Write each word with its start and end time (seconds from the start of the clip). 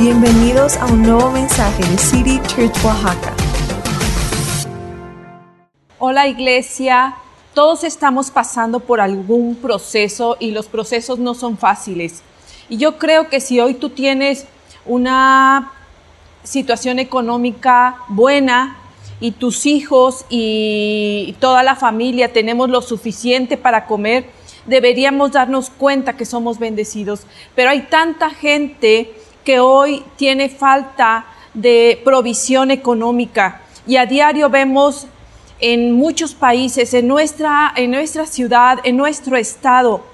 Bienvenidos 0.00 0.78
a 0.78 0.86
un 0.86 1.02
nuevo 1.02 1.30
mensaje 1.30 1.84
de 1.84 1.98
City 1.98 2.40
Church 2.46 2.72
Oaxaca. 2.82 3.34
Hola 5.98 6.26
iglesia, 6.26 7.16
todos 7.52 7.84
estamos 7.84 8.30
pasando 8.30 8.80
por 8.80 9.02
algún 9.02 9.56
proceso 9.56 10.38
y 10.40 10.52
los 10.52 10.68
procesos 10.68 11.18
no 11.18 11.34
son 11.34 11.58
fáciles. 11.58 12.22
Y 12.70 12.78
yo 12.78 12.96
creo 12.96 13.28
que 13.28 13.40
si 13.40 13.60
hoy 13.60 13.74
tú 13.74 13.90
tienes 13.90 14.46
una 14.86 15.70
situación 16.44 16.98
económica 16.98 17.98
buena 18.08 18.78
y 19.20 19.32
tus 19.32 19.66
hijos 19.66 20.24
y 20.30 21.36
toda 21.40 21.62
la 21.62 21.76
familia 21.76 22.32
tenemos 22.32 22.70
lo 22.70 22.80
suficiente 22.80 23.58
para 23.58 23.84
comer, 23.84 24.30
deberíamos 24.64 25.32
darnos 25.32 25.68
cuenta 25.68 26.16
que 26.16 26.24
somos 26.24 26.58
bendecidos. 26.58 27.26
Pero 27.54 27.68
hay 27.68 27.82
tanta 27.82 28.30
gente 28.30 29.12
que 29.50 29.58
hoy 29.58 30.04
tiene 30.14 30.48
falta 30.48 31.26
de 31.54 32.00
provisión 32.04 32.70
económica 32.70 33.62
y 33.84 33.96
a 33.96 34.06
diario 34.06 34.48
vemos 34.48 35.08
en 35.58 35.90
muchos 35.90 36.36
países, 36.36 36.94
en 36.94 37.08
nuestra, 37.08 37.72
en 37.74 37.90
nuestra 37.90 38.26
ciudad, 38.26 38.78
en 38.84 38.96
nuestro 38.96 39.36
estado, 39.36 40.04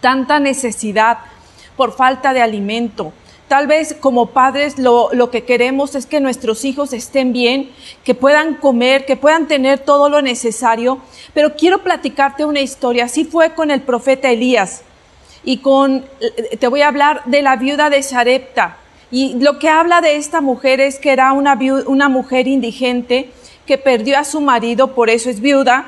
tanta 0.00 0.40
necesidad 0.40 1.18
por 1.76 1.92
falta 1.92 2.32
de 2.32 2.40
alimento. 2.40 3.12
Tal 3.48 3.66
vez 3.66 3.94
como 4.00 4.30
padres 4.30 4.78
lo, 4.78 5.10
lo, 5.12 5.30
que 5.30 5.44
queremos 5.44 5.94
es 5.94 6.06
que 6.06 6.18
nuestros 6.18 6.64
hijos 6.64 6.94
estén 6.94 7.34
bien, 7.34 7.70
que 8.02 8.14
puedan 8.14 8.54
comer, 8.54 9.04
que 9.04 9.18
puedan 9.18 9.46
tener 9.46 9.80
todo 9.80 10.08
lo 10.08 10.22
necesario. 10.22 11.00
Pero 11.34 11.54
quiero 11.54 11.82
platicarte 11.82 12.46
una 12.46 12.60
historia. 12.60 13.04
Así 13.04 13.26
fue 13.26 13.52
con 13.52 13.70
el 13.70 13.82
profeta 13.82 14.30
Elías 14.30 14.84
y 15.48 15.56
con, 15.56 16.04
te 16.60 16.68
voy 16.68 16.82
a 16.82 16.88
hablar 16.88 17.22
de 17.24 17.40
la 17.40 17.56
viuda 17.56 17.88
de 17.88 18.02
Sarepta. 18.02 18.76
Y 19.10 19.32
lo 19.40 19.58
que 19.58 19.70
habla 19.70 20.02
de 20.02 20.16
esta 20.16 20.42
mujer 20.42 20.78
es 20.78 20.98
que 20.98 21.10
era 21.10 21.32
una, 21.32 21.58
una 21.86 22.10
mujer 22.10 22.46
indigente 22.46 23.30
que 23.64 23.78
perdió 23.78 24.18
a 24.18 24.24
su 24.24 24.42
marido, 24.42 24.94
por 24.94 25.08
eso 25.08 25.30
es 25.30 25.40
viuda. 25.40 25.86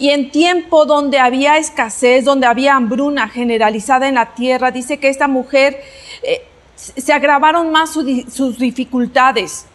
Y 0.00 0.10
en 0.10 0.32
tiempo 0.32 0.84
donde 0.84 1.20
había 1.20 1.58
escasez, 1.58 2.24
donde 2.24 2.48
había 2.48 2.74
hambruna 2.74 3.28
generalizada 3.28 4.08
en 4.08 4.16
la 4.16 4.34
tierra, 4.34 4.72
dice 4.72 4.98
que 4.98 5.10
esta 5.10 5.28
mujer 5.28 5.80
eh, 6.24 6.44
se 6.74 7.12
agravaron 7.12 7.70
más 7.70 7.90
sus 7.90 8.58
dificultades. 8.58 9.66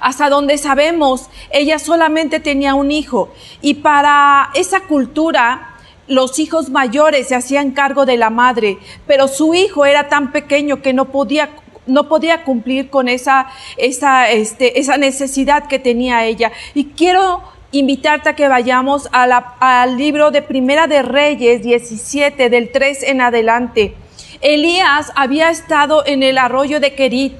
Hasta 0.00 0.28
donde 0.28 0.58
sabemos, 0.58 1.30
ella 1.52 1.78
solamente 1.78 2.40
tenía 2.40 2.74
un 2.74 2.90
hijo. 2.90 3.32
Y 3.60 3.74
para 3.74 4.50
esa 4.54 4.80
cultura, 4.80 5.77
los 6.08 6.38
hijos 6.38 6.70
mayores 6.70 7.28
se 7.28 7.34
hacían 7.34 7.70
cargo 7.70 8.06
de 8.06 8.16
la 8.16 8.30
madre, 8.30 8.78
pero 9.06 9.28
su 9.28 9.54
hijo 9.54 9.86
era 9.86 10.08
tan 10.08 10.32
pequeño 10.32 10.82
que 10.82 10.92
no 10.92 11.06
podía 11.06 11.50
no 11.86 12.06
podía 12.06 12.44
cumplir 12.44 12.90
con 12.90 13.08
esa, 13.08 13.46
esa, 13.78 14.30
este, 14.30 14.78
esa 14.78 14.98
necesidad 14.98 15.68
que 15.68 15.78
tenía 15.78 16.26
ella. 16.26 16.52
Y 16.74 16.86
quiero 16.86 17.42
invitarte 17.72 18.28
a 18.28 18.36
que 18.36 18.46
vayamos 18.46 19.08
al 19.10 19.96
libro 19.96 20.30
de 20.30 20.42
Primera 20.42 20.86
de 20.86 21.02
Reyes 21.02 21.62
17, 21.62 22.50
del 22.50 22.70
3 22.72 23.04
en 23.04 23.20
adelante. 23.22 23.94
Elías 24.40 25.12
había 25.16 25.50
estado 25.50 26.06
en 26.06 26.22
el 26.22 26.38
arroyo 26.38 26.78
de 26.78 26.94
Kerit, 26.94 27.34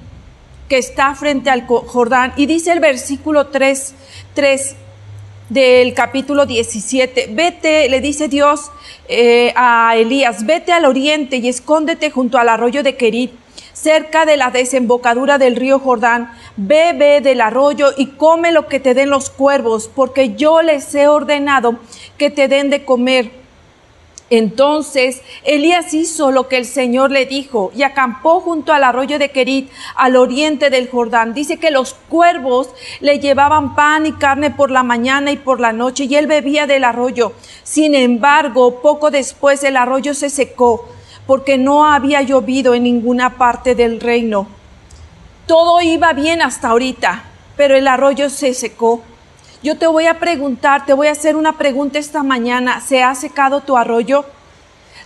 que 0.68 0.78
está 0.78 1.14
frente 1.14 1.50
al 1.50 1.66
Jordán, 1.66 2.32
y 2.36 2.46
dice 2.46 2.72
el 2.72 2.80
versículo 2.80 3.48
3, 3.48 3.94
3 4.34 4.76
del 5.48 5.94
capítulo 5.94 6.46
17. 6.46 7.28
Vete, 7.32 7.88
le 7.88 8.00
dice 8.00 8.28
Dios 8.28 8.70
eh, 9.08 9.52
a 9.56 9.96
Elías, 9.96 10.44
vete 10.44 10.72
al 10.72 10.84
oriente 10.84 11.36
y 11.36 11.48
escóndete 11.48 12.10
junto 12.10 12.38
al 12.38 12.48
arroyo 12.48 12.82
de 12.82 12.96
Kerit, 12.96 13.32
cerca 13.72 14.26
de 14.26 14.36
la 14.36 14.50
desembocadura 14.50 15.38
del 15.38 15.56
río 15.56 15.78
Jordán. 15.78 16.32
Bebe 16.56 17.20
del 17.20 17.40
arroyo 17.40 17.92
y 17.96 18.06
come 18.06 18.52
lo 18.52 18.66
que 18.66 18.80
te 18.80 18.94
den 18.94 19.10
los 19.10 19.30
cuervos, 19.30 19.88
porque 19.94 20.34
yo 20.34 20.62
les 20.62 20.94
he 20.94 21.08
ordenado 21.08 21.78
que 22.18 22.30
te 22.30 22.48
den 22.48 22.70
de 22.70 22.84
comer. 22.84 23.37
Entonces 24.30 25.22
Elías 25.44 25.94
hizo 25.94 26.30
lo 26.30 26.48
que 26.48 26.58
el 26.58 26.66
Señor 26.66 27.10
le 27.10 27.24
dijo 27.24 27.72
y 27.74 27.82
acampó 27.82 28.40
junto 28.40 28.72
al 28.72 28.84
arroyo 28.84 29.18
de 29.18 29.30
Kerit, 29.30 29.70
al 29.94 30.16
oriente 30.16 30.68
del 30.68 30.90
Jordán. 30.90 31.32
Dice 31.32 31.58
que 31.58 31.70
los 31.70 31.94
cuervos 31.94 32.68
le 33.00 33.20
llevaban 33.20 33.74
pan 33.74 34.04
y 34.04 34.12
carne 34.12 34.50
por 34.50 34.70
la 34.70 34.82
mañana 34.82 35.30
y 35.30 35.36
por 35.36 35.60
la 35.60 35.72
noche 35.72 36.04
y 36.04 36.14
él 36.16 36.26
bebía 36.26 36.66
del 36.66 36.84
arroyo. 36.84 37.32
Sin 37.62 37.94
embargo, 37.94 38.82
poco 38.82 39.10
después 39.10 39.64
el 39.64 39.76
arroyo 39.76 40.12
se 40.12 40.28
secó 40.28 40.86
porque 41.26 41.58
no 41.58 41.86
había 41.86 42.22
llovido 42.22 42.74
en 42.74 42.84
ninguna 42.84 43.36
parte 43.36 43.74
del 43.74 44.00
reino. 44.00 44.46
Todo 45.46 45.82
iba 45.82 46.14
bien 46.14 46.40
hasta 46.40 46.68
ahorita, 46.68 47.24
pero 47.54 47.76
el 47.76 47.86
arroyo 47.86 48.30
se 48.30 48.54
secó. 48.54 49.02
Yo 49.60 49.76
te 49.76 49.88
voy 49.88 50.06
a 50.06 50.20
preguntar, 50.20 50.86
te 50.86 50.92
voy 50.92 51.08
a 51.08 51.12
hacer 51.12 51.34
una 51.34 51.58
pregunta 51.58 51.98
esta 51.98 52.22
mañana. 52.22 52.80
¿Se 52.80 53.02
ha 53.02 53.14
secado 53.16 53.60
tu 53.60 53.76
arroyo? 53.76 54.24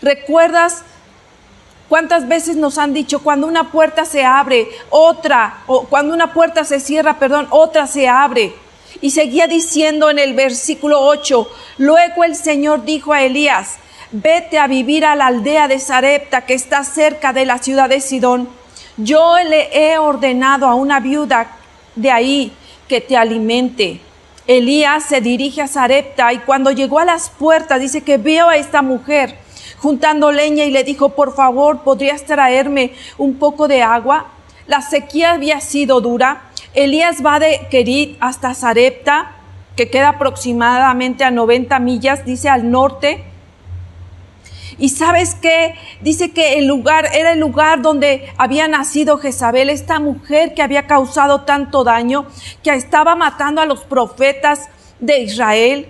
¿Recuerdas 0.02 0.82
cuántas 1.88 2.28
veces 2.28 2.56
nos 2.56 2.76
han 2.76 2.92
dicho 2.92 3.22
cuando 3.22 3.46
una 3.46 3.70
puerta 3.70 4.04
se 4.04 4.24
abre, 4.24 4.68
otra, 4.90 5.60
o 5.66 5.84
cuando 5.84 6.12
una 6.12 6.34
puerta 6.34 6.64
se 6.64 6.80
cierra, 6.80 7.18
perdón, 7.18 7.46
otra 7.48 7.86
se 7.86 8.08
abre? 8.08 8.52
Y 9.00 9.12
seguía 9.12 9.46
diciendo 9.46 10.10
en 10.10 10.18
el 10.18 10.34
versículo 10.34 11.00
8, 11.00 11.48
luego 11.78 12.22
el 12.22 12.36
Señor 12.36 12.84
dijo 12.84 13.14
a 13.14 13.22
Elías, 13.22 13.76
vete 14.10 14.58
a 14.58 14.66
vivir 14.66 15.06
a 15.06 15.16
la 15.16 15.28
aldea 15.28 15.66
de 15.66 15.78
Sarepta 15.78 16.44
que 16.44 16.52
está 16.52 16.84
cerca 16.84 17.32
de 17.32 17.46
la 17.46 17.56
ciudad 17.56 17.88
de 17.88 18.02
Sidón. 18.02 18.50
Yo 18.98 19.36
le 19.48 19.70
he 19.72 19.96
ordenado 19.96 20.66
a 20.66 20.74
una 20.74 21.00
viuda 21.00 21.56
de 21.96 22.10
ahí 22.10 22.52
que 22.86 23.00
te 23.00 23.16
alimente. 23.16 24.11
Elías 24.46 25.04
se 25.04 25.20
dirige 25.20 25.62
a 25.62 25.68
Sarepta 25.68 26.32
y 26.32 26.38
cuando 26.38 26.70
llegó 26.70 26.98
a 26.98 27.04
las 27.04 27.30
puertas 27.30 27.80
dice 27.80 28.02
que 28.02 28.18
vio 28.18 28.48
a 28.48 28.56
esta 28.56 28.82
mujer 28.82 29.38
juntando 29.82 30.30
leña 30.30 30.64
y 30.64 30.70
le 30.70 30.84
dijo, 30.84 31.10
por 31.10 31.34
favor, 31.34 31.80
¿podrías 31.82 32.24
traerme 32.24 32.92
un 33.18 33.34
poco 33.34 33.66
de 33.66 33.82
agua? 33.82 34.26
La 34.68 34.80
sequía 34.80 35.32
había 35.32 35.60
sido 35.60 36.00
dura. 36.00 36.42
Elías 36.72 37.24
va 37.24 37.40
de 37.40 37.66
Kerit 37.68 38.16
hasta 38.20 38.54
Sarepta, 38.54 39.32
que 39.74 39.90
queda 39.90 40.10
aproximadamente 40.10 41.24
a 41.24 41.32
90 41.32 41.80
millas, 41.80 42.24
dice 42.24 42.48
al 42.48 42.70
norte. 42.70 43.24
Y 44.78 44.90
sabes 44.90 45.34
qué? 45.34 45.74
Dice 46.00 46.32
que 46.32 46.58
el 46.58 46.66
lugar 46.66 47.08
era 47.14 47.32
el 47.32 47.40
lugar 47.40 47.82
donde 47.82 48.32
había 48.36 48.68
nacido 48.68 49.18
Jezabel, 49.18 49.70
esta 49.70 50.00
mujer 50.00 50.54
que 50.54 50.62
había 50.62 50.86
causado 50.86 51.42
tanto 51.42 51.84
daño, 51.84 52.26
que 52.62 52.70
estaba 52.70 53.14
matando 53.14 53.60
a 53.60 53.66
los 53.66 53.84
profetas 53.84 54.68
de 54.98 55.20
Israel. 55.20 55.88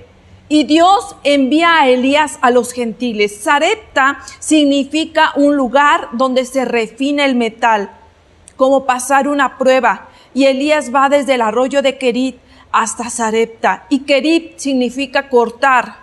Y 0.48 0.64
Dios 0.64 1.16
envía 1.24 1.80
a 1.80 1.88
Elías 1.88 2.38
a 2.42 2.50
los 2.50 2.72
gentiles. 2.72 3.40
Sarepta 3.42 4.18
significa 4.38 5.32
un 5.36 5.56
lugar 5.56 6.08
donde 6.12 6.44
se 6.44 6.64
refina 6.64 7.24
el 7.24 7.36
metal, 7.36 7.90
como 8.56 8.84
pasar 8.84 9.28
una 9.28 9.56
prueba. 9.56 10.08
Y 10.34 10.44
Elías 10.44 10.94
va 10.94 11.08
desde 11.08 11.34
el 11.34 11.42
arroyo 11.42 11.80
de 11.80 11.96
Kerit 11.96 12.36
hasta 12.70 13.08
Sarepta. 13.08 13.86
Y 13.88 14.00
Kerit 14.00 14.58
significa 14.58 15.28
cortar. 15.28 15.96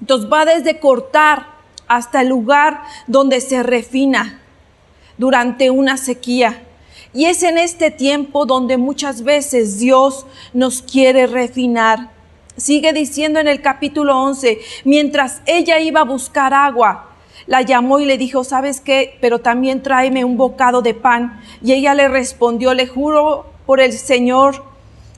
Entonces 0.00 0.30
va 0.30 0.44
desde 0.44 0.78
cortar 0.80 1.53
hasta 1.96 2.22
el 2.22 2.28
lugar 2.28 2.82
donde 3.06 3.40
se 3.40 3.62
refina 3.62 4.40
durante 5.18 5.70
una 5.70 5.96
sequía. 5.96 6.62
Y 7.12 7.26
es 7.26 7.42
en 7.42 7.58
este 7.58 7.90
tiempo 7.90 8.46
donde 8.46 8.76
muchas 8.76 9.22
veces 9.22 9.78
Dios 9.78 10.26
nos 10.52 10.82
quiere 10.82 11.26
refinar. 11.26 12.10
Sigue 12.56 12.92
diciendo 12.92 13.38
en 13.40 13.48
el 13.48 13.62
capítulo 13.62 14.20
11, 14.20 14.58
mientras 14.84 15.40
ella 15.46 15.78
iba 15.78 16.00
a 16.00 16.04
buscar 16.04 16.52
agua, 16.54 17.10
la 17.46 17.62
llamó 17.62 18.00
y 18.00 18.04
le 18.04 18.18
dijo, 18.18 18.42
¿sabes 18.42 18.80
qué? 18.80 19.16
Pero 19.20 19.40
también 19.40 19.82
tráeme 19.82 20.24
un 20.24 20.36
bocado 20.36 20.82
de 20.82 20.94
pan. 20.94 21.40
Y 21.62 21.72
ella 21.72 21.94
le 21.94 22.08
respondió, 22.08 22.74
le 22.74 22.86
juro 22.86 23.46
por 23.66 23.80
el 23.80 23.92
Señor, 23.92 24.64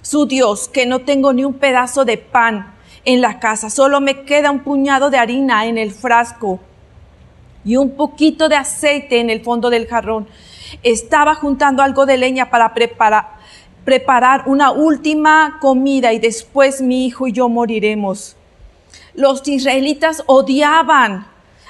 su 0.02 0.26
Dios, 0.26 0.68
que 0.68 0.86
no 0.86 1.00
tengo 1.00 1.32
ni 1.32 1.44
un 1.44 1.54
pedazo 1.54 2.04
de 2.04 2.18
pan 2.18 2.74
en 3.06 3.20
la 3.20 3.38
casa, 3.38 3.70
solo 3.70 4.00
me 4.00 4.24
queda 4.24 4.50
un 4.50 4.60
puñado 4.60 5.10
de 5.10 5.16
harina 5.16 5.66
en 5.66 5.78
el 5.78 5.92
frasco 5.92 6.60
y 7.66 7.76
un 7.76 7.96
poquito 7.96 8.48
de 8.48 8.56
aceite 8.56 9.18
en 9.20 9.28
el 9.28 9.42
fondo 9.42 9.68
del 9.68 9.88
jarrón. 9.88 10.28
Estaba 10.82 11.34
juntando 11.34 11.82
algo 11.82 12.06
de 12.06 12.16
leña 12.16 12.48
para 12.48 12.72
preparar, 12.72 14.44
una 14.46 14.70
última 14.70 15.58
comida 15.60 16.12
y 16.12 16.18
después 16.18 16.80
mi 16.80 17.06
hijo 17.06 17.26
y 17.26 17.32
yo 17.32 17.48
moriremos. 17.48 18.36
Los 19.14 19.46
israelitas 19.48 20.22
odiaban 20.26 21.26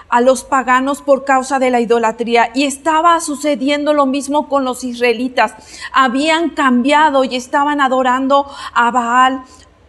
a 0.09 0.21
los 0.21 0.45
paganos 0.45 1.03
por 1.03 1.25
causa 1.25 1.59
de 1.59 1.71
la 1.71 1.81
idolatría 1.81 2.51
y 2.55 2.65
estaba 2.65 3.19
sucediendo 3.21 3.93
lo 3.93 4.07
mismo 4.07 4.49
con 4.49 4.65
los 4.65 4.85
israelitas. 4.85 5.55
Habían 5.93 6.51
cambiado 6.51 7.25
y 7.25 7.35
estaban 7.37 7.81
adorando 7.81 8.47
a 8.75 8.91
Baal 8.91 9.43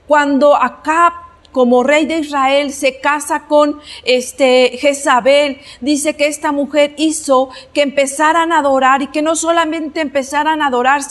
cuando 0.07 0.55
acá 0.55 1.26
como 1.57 1.81
rey 1.81 2.05
de 2.05 2.19
Israel 2.19 2.71
se 2.71 2.99
casa 2.99 3.47
con 3.47 3.79
este 4.03 4.77
Jezabel, 4.79 5.59
dice 5.81 6.15
que 6.15 6.27
esta 6.27 6.51
mujer 6.51 6.93
hizo 6.97 7.49
que 7.73 7.81
empezaran 7.81 8.51
a 8.51 8.59
adorar 8.59 9.01
y 9.01 9.07
que 9.07 9.23
no 9.23 9.35
solamente 9.35 10.01
empezaran 10.01 10.61
a 10.61 10.67
adorar, 10.67 11.01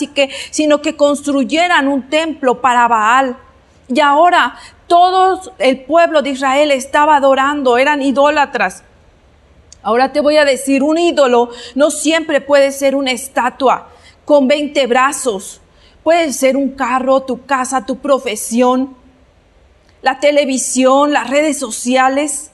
sino 0.53 0.83
que 0.83 0.95
construyeran 0.95 1.89
un 1.89 2.09
templo 2.09 2.61
para 2.61 2.87
Baal. 2.87 3.37
Y 3.89 3.99
ahora 3.99 4.57
todo 4.87 5.41
el 5.59 5.81
pueblo 5.81 6.23
de 6.23 6.31
Israel 6.31 6.71
estaba 6.71 7.17
adorando, 7.17 7.77
eran 7.77 8.01
idólatras. 8.01 8.85
Ahora 9.83 10.13
te 10.13 10.21
voy 10.21 10.37
a 10.37 10.45
decir, 10.45 10.85
un 10.85 10.97
ídolo 10.97 11.51
no 11.75 11.91
siempre 11.91 12.41
puede 12.41 12.71
ser 12.71 12.95
una 12.95 13.11
estatua 13.11 13.89
con 14.25 14.47
20 14.47 14.87
brazos. 14.87 15.61
Puede 16.05 16.33
ser 16.33 16.57
un 16.57 16.77
carro, 16.77 17.23
tu 17.23 17.47
casa, 17.47 17.85
tu 17.85 17.99
profesión, 17.99 18.97
la 20.07 20.21
televisión, 20.21 21.13
las 21.13 21.29
redes 21.29 21.59
sociales. 21.59 22.53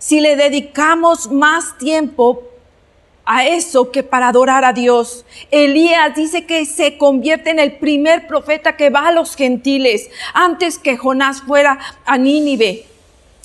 Si 0.00 0.20
le 0.20 0.34
dedicamos 0.34 1.30
más 1.30 1.78
tiempo 1.78 2.42
a 3.24 3.46
eso 3.46 3.92
que 3.92 4.02
para 4.02 4.28
adorar 4.28 4.64
a 4.64 4.72
Dios. 4.72 5.24
Elías 5.52 6.16
dice 6.16 6.44
que 6.44 6.66
se 6.66 6.98
convierte 6.98 7.50
en 7.50 7.60
el 7.60 7.76
primer 7.76 8.26
profeta 8.26 8.76
que 8.76 8.90
va 8.90 9.06
a 9.06 9.12
los 9.12 9.36
gentiles 9.36 10.10
antes 10.34 10.76
que 10.76 10.96
Jonás 10.96 11.42
fuera 11.42 11.78
a 12.04 12.18
Nínive. 12.18 12.86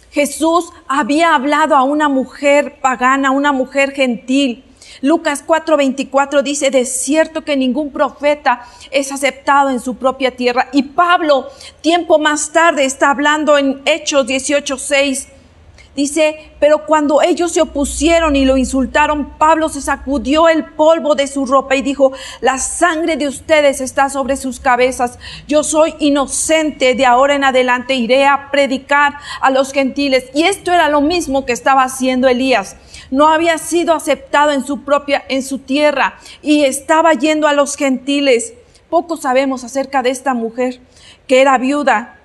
Jesús 0.10 0.72
había 0.88 1.36
hablado 1.36 1.76
a 1.76 1.84
una 1.84 2.10
mujer 2.10 2.80
pagana, 2.82 3.30
una 3.30 3.52
mujer 3.52 3.92
gentil. 3.92 4.64
Lucas 5.02 5.44
4:24 5.46 6.42
dice, 6.42 6.72
de 6.72 6.86
cierto 6.86 7.44
que 7.44 7.58
ningún 7.58 7.92
profeta 7.92 8.66
es 8.92 9.12
aceptado 9.12 9.70
en 9.70 9.80
su 9.80 9.96
propia 9.96 10.36
tierra. 10.36 10.70
Y 10.72 10.84
Pablo, 10.84 11.50
tiempo 11.82 12.20
más 12.20 12.52
tarde, 12.52 12.86
está 12.86 13.10
hablando 13.10 13.58
en 13.58 13.82
Hechos 13.86 14.26
18:6 14.26 15.28
Dice, 15.96 16.54
pero 16.60 16.88
cuando 16.88 17.22
ellos 17.22 17.52
se 17.52 17.62
opusieron 17.62 18.36
y 18.36 18.46
lo 18.46 18.58
insultaron, 18.58 19.38
Pablo 19.38 19.70
se 19.70 19.80
sacudió 19.80 20.50
el 20.50 20.66
polvo 20.66 21.14
de 21.14 21.28
su 21.28 21.46
ropa 21.46 21.76
y 21.76 21.84
dijo, 21.84 22.14
la 22.42 22.58
sangre 22.58 23.16
de 23.16 23.28
ustedes 23.28 23.80
está 23.80 24.10
sobre 24.10 24.36
sus 24.36 24.60
cabezas. 24.60 25.20
Yo 25.48 25.64
soy 25.64 25.94
inocente, 26.00 26.96
de 26.96 27.06
ahora 27.06 27.36
en 27.36 27.44
adelante 27.44 27.94
iré 27.94 28.26
a 28.26 28.50
predicar 28.50 29.14
a 29.40 29.52
los 29.52 29.72
gentiles. 29.72 30.26
Y 30.34 30.44
esto 30.44 30.72
era 30.72 30.90
lo 30.90 31.02
mismo 31.02 31.46
que 31.46 31.54
estaba 31.54 31.84
haciendo 31.84 32.28
Elías. 32.28 32.76
No 33.14 33.28
había 33.28 33.60
sido 33.60 33.94
aceptado 33.94 34.50
en 34.50 34.66
su 34.66 34.84
propia, 34.84 35.24
en 35.30 35.44
su 35.44 35.60
tierra 35.60 36.18
y 36.42 36.66
estaba 36.66 37.14
yendo 37.14 37.48
a 37.48 37.54
los 37.54 37.76
gentiles. 37.76 38.56
Poco 38.90 39.18
sabemos 39.18 39.64
acerca 39.64 40.02
de 40.02 40.10
esta 40.10 40.34
mujer 40.34 40.80
que 41.28 41.40
era 41.40 41.60
viuda, 41.60 42.20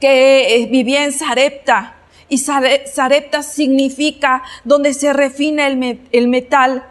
que 0.00 0.56
eh, 0.56 0.66
vivía 0.66 1.04
en 1.04 1.12
Sarepta 1.12 1.94
y 2.28 2.38
Sarepta 2.38 3.44
significa 3.44 4.42
donde 4.64 4.92
se 4.92 5.12
refina 5.12 5.68
el, 5.68 6.26
metal. 6.26 6.84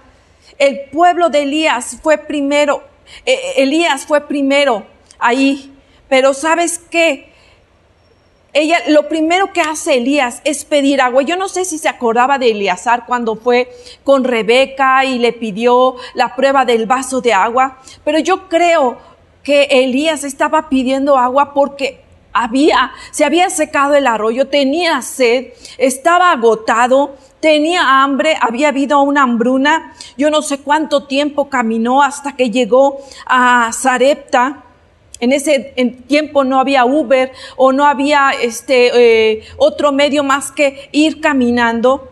El 0.58 0.90
pueblo 0.90 1.28
de 1.28 1.42
Elías 1.42 1.98
fue 2.02 2.18
primero, 2.18 2.82
eh, 3.26 3.56
Elías 3.58 4.06
fue 4.06 4.26
primero 4.26 4.88
ahí, 5.18 5.74
pero 6.08 6.34
¿sabes 6.34 6.80
qué? 6.80 7.29
Ella, 8.52 8.78
lo 8.88 9.08
primero 9.08 9.54
que 9.54 9.62
hace 9.62 9.98
Elías 9.98 10.42
es 10.44 10.66
pedir 10.66 11.02
agua. 11.02 11.22
Yo 11.22 11.38
no 11.38 11.48
sé 11.50 11.66
si 11.66 11.78
se 11.78 11.88
acordaba 11.88 12.40
de 12.40 12.52
Eleazar 12.52 13.06
cuando 13.06 13.36
fue 13.36 13.72
con 14.04 14.24
Rebeca 14.24 15.06
y 15.06 15.20
le 15.20 15.34
pidió 15.34 15.96
la 16.16 16.36
prueba 16.36 16.66
del 16.66 16.88
vaso 16.88 17.22
de 17.22 17.34
agua, 17.34 17.78
pero 18.04 18.18
yo 18.20 18.50
creo 18.50 18.98
que 19.44 19.68
Elías 19.70 20.24
estaba 20.24 20.68
pidiendo 20.68 21.18
agua 21.18 21.54
porque 21.54 22.02
había, 22.34 22.92
se 23.12 23.26
había 23.26 23.50
secado 23.50 23.96
el 23.96 24.08
arroyo, 24.08 24.48
tenía 24.48 25.02
sed, 25.02 25.48
estaba 25.78 26.32
agotado, 26.32 27.16
tenía 27.40 28.04
hambre, 28.04 28.38
había 28.40 28.70
habido 28.70 29.02
una 29.02 29.24
hambruna. 29.24 29.94
Yo 30.18 30.30
no 30.30 30.42
sé 30.42 30.60
cuánto 30.60 31.06
tiempo 31.06 31.50
caminó 31.50 32.02
hasta 32.02 32.36
que 32.36 32.50
llegó 32.50 33.00
a 33.26 33.72
Sarepta. 33.74 34.64
En 35.20 35.34
ese 35.34 35.74
tiempo 36.08 36.44
no 36.44 36.60
había 36.60 36.86
Uber 36.86 37.32
o 37.58 37.72
no 37.72 37.86
había 37.86 38.32
este 38.42 38.92
eh, 38.94 39.44
otro 39.58 39.92
medio 39.92 40.24
más 40.24 40.52
que 40.52 40.90
ir 40.92 41.20
caminando. 41.20 42.10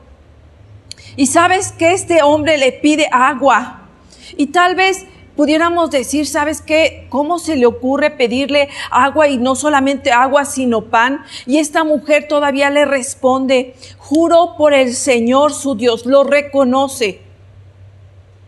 Y 1.16 1.28
sabes 1.28 1.72
que 1.72 1.94
este 1.94 2.22
hombre 2.22 2.58
le 2.58 2.74
pide 2.74 3.08
agua. 3.12 3.88
Y 4.36 4.48
tal 4.48 4.76
vez 4.76 5.06
pudiéramos 5.38 5.90
decir, 5.90 6.28
¿sabes 6.28 6.62
qué? 6.62 7.08
¿Cómo 7.10 7.40
se 7.40 7.56
le 7.56 7.66
ocurre 7.66 8.12
pedirle 8.12 8.70
agua 8.92 9.30
y 9.30 9.38
no 9.38 9.56
solamente 9.56 10.12
agua, 10.12 10.44
sino 10.44 10.86
pan? 10.86 11.24
Y 11.46 11.60
esta 11.60 11.86
mujer 11.86 12.28
todavía 12.28 12.70
le 12.70 12.86
responde, 12.86 13.74
juro 13.98 14.56
por 14.58 14.74
el 14.74 14.94
Señor 14.94 15.54
su 15.54 15.76
Dios, 15.76 16.06
lo 16.06 16.24
reconoce. 16.24 17.27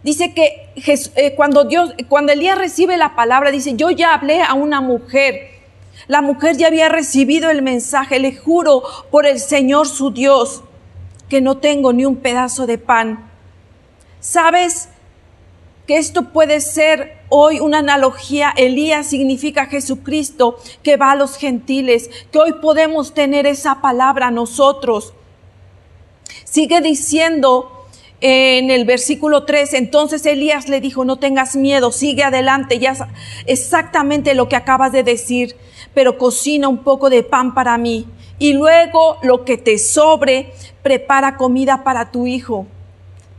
Dice 0.04 0.34
que 0.34 0.69
eh, 0.75 1.36
cuando 1.36 1.66
Dios, 1.66 1.94
cuando 2.07 2.31
Elías 2.31 2.57
recibe 2.57 2.98
la 2.98 3.16
palabra, 3.16 3.51
dice, 3.51 3.75
yo 3.75 3.90
ya 3.90 4.13
hablé 4.13 4.42
a 4.42 4.54
una 4.54 4.81
mujer. 4.81 5.50
La 6.07 6.22
mujer 6.22 6.57
ya 6.57 6.68
había 6.68 6.90
recibido 6.90 7.50
el 7.50 7.62
mensaje, 7.62 8.19
le 8.19 8.36
juro 8.36 8.84
por 9.12 9.25
el 9.25 9.40
Señor 9.40 9.88
su 9.88 10.12
Dios 10.12 10.63
que 11.28 11.42
no 11.42 11.57
tengo 11.57 11.94
ni 11.94 12.06
un 12.06 12.18
pedazo 12.18 12.66
de 12.66 12.78
pan. 12.78 13.30
¿Sabes? 14.19 14.90
que 15.90 15.98
esto 15.98 16.25
puede 16.25 16.62
ser 16.62 17.18
hoy 17.30 17.60
una 17.60 17.80
analogía. 17.80 18.54
Elías 18.56 19.07
significa 19.07 19.66
Jesucristo 19.66 20.60
que 20.84 20.98
va 20.98 21.10
a 21.10 21.16
los 21.16 21.36
gentiles, 21.36 22.12
que 22.31 22.38
hoy 22.38 22.54
podemos 22.62 23.16
tener 23.16 23.48
esa 23.48 23.81
palabra 23.81 24.30
nosotros. 24.30 25.16
Sigue 26.44 26.81
diciendo 26.81 27.79
en 28.21 28.69
el 28.69 28.86
versículo 28.86 29.45
3, 29.45 29.74
entonces 29.74 30.25
Elías 30.25 30.68
le 30.68 30.81
dijo, 30.81 31.06
no 31.06 31.18
tengas 31.19 31.56
miedo, 31.56 31.92
sigue 31.92 32.24
adelante, 32.24 32.80
ya 32.80 32.95
exactamente 33.45 34.33
lo 34.33 34.50
que 34.50 34.56
acabas 34.56 34.92
de 34.92 35.04
decir, 35.04 35.56
pero 35.94 36.18
cocina 36.18 36.68
un 36.68 36.80
poco 36.80 37.10
de 37.10 37.24
pan 37.24 37.54
para 37.54 37.77
mí 37.77 38.07
y 38.38 38.54
luego 38.54 39.18
lo 39.24 39.45
que 39.45 39.57
te 39.57 39.77
sobre, 39.77 40.51
prepara 40.83 41.38
comida 41.38 41.83
para 41.83 42.12
tu 42.12 42.27
hijo 42.27 42.66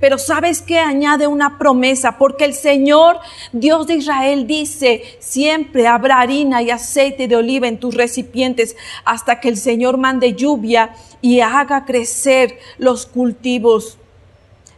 pero 0.01 0.17
sabes 0.17 0.63
que 0.63 0.79
añade 0.79 1.27
una 1.27 1.59
promesa, 1.59 2.17
porque 2.19 2.47
el 2.47 2.55
Señor, 2.55 3.21
Dios 3.53 3.87
de 3.87 3.95
Israel, 3.97 4.47
dice, 4.47 5.03
siempre 5.21 5.87
habrá 5.87 6.21
harina 6.21 6.63
y 6.63 6.71
aceite 6.71 7.29
de 7.29 7.37
oliva 7.37 7.69
en 7.69 7.79
tus 7.79 7.95
recipientes 7.95 8.77
hasta 9.05 9.41
que 9.41 9.51
el 9.51 9.59
Señor 9.59 9.99
mande 9.99 10.33
lluvia 10.33 10.95
y 11.21 11.41
haga 11.41 11.85
crecer 11.85 12.59
los 12.79 13.05
cultivos. 13.05 13.99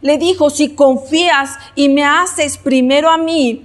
Le 0.03 0.19
dijo, 0.19 0.51
si 0.51 0.75
confías 0.75 1.57
y 1.73 1.89
me 1.89 2.03
haces 2.03 2.59
primero 2.59 3.09
a 3.09 3.17
mí, 3.17 3.63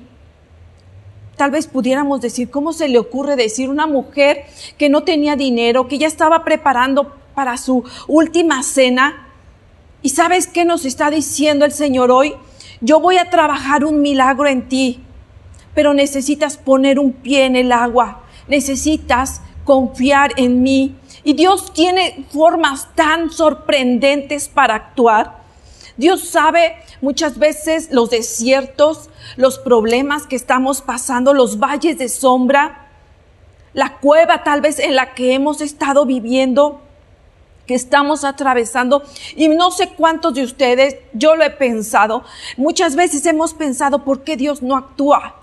tal 1.36 1.50
vez 1.50 1.66
pudiéramos 1.66 2.20
decir, 2.20 2.50
¿cómo 2.50 2.72
se 2.72 2.88
le 2.88 2.98
ocurre 2.98 3.36
decir 3.36 3.68
una 3.68 3.86
mujer 3.86 4.44
que 4.78 4.88
no 4.88 5.02
tenía 5.02 5.36
dinero, 5.36 5.88
que 5.88 5.98
ya 5.98 6.06
estaba 6.06 6.44
preparando 6.44 7.14
para 7.34 7.56
su 7.56 7.84
última 8.06 8.62
cena? 8.62 9.28
¿Y 10.00 10.10
sabes 10.10 10.46
qué 10.46 10.64
nos 10.64 10.84
está 10.84 11.10
diciendo 11.10 11.64
el 11.64 11.72
Señor 11.72 12.10
hoy? 12.10 12.34
Yo 12.80 13.00
voy 13.00 13.18
a 13.18 13.30
trabajar 13.30 13.84
un 13.84 14.00
milagro 14.00 14.46
en 14.46 14.68
ti, 14.68 15.00
pero 15.74 15.92
necesitas 15.92 16.56
poner 16.56 16.98
un 16.98 17.12
pie 17.12 17.46
en 17.46 17.56
el 17.56 17.72
agua, 17.72 18.22
necesitas 18.46 19.42
confiar 19.64 20.32
en 20.36 20.62
mí. 20.62 20.94
Y 21.24 21.34
Dios 21.34 21.72
tiene 21.74 22.24
formas 22.32 22.88
tan 22.94 23.30
sorprendentes 23.30 24.48
para 24.48 24.76
actuar. 24.76 25.37
Dios 25.98 26.28
sabe 26.28 26.76
muchas 27.02 27.38
veces 27.38 27.90
los 27.90 28.08
desiertos, 28.08 29.10
los 29.36 29.58
problemas 29.58 30.26
que 30.26 30.36
estamos 30.36 30.80
pasando, 30.80 31.34
los 31.34 31.58
valles 31.58 31.98
de 31.98 32.08
sombra, 32.08 32.86
la 33.74 33.98
cueva 33.98 34.44
tal 34.44 34.60
vez 34.60 34.78
en 34.78 34.94
la 34.94 35.14
que 35.14 35.34
hemos 35.34 35.60
estado 35.60 36.06
viviendo 36.06 36.80
que 37.66 37.74
estamos 37.74 38.24
atravesando 38.24 39.02
y 39.36 39.48
no 39.48 39.72
sé 39.72 39.90
cuántos 39.90 40.34
de 40.34 40.44
ustedes, 40.44 40.96
yo 41.12 41.36
lo 41.36 41.44
he 41.44 41.50
pensado, 41.50 42.24
muchas 42.56 42.96
veces 42.96 43.26
hemos 43.26 43.52
pensado 43.52 44.04
por 44.04 44.22
qué 44.22 44.36
Dios 44.36 44.62
no 44.62 44.76
actúa. 44.76 45.34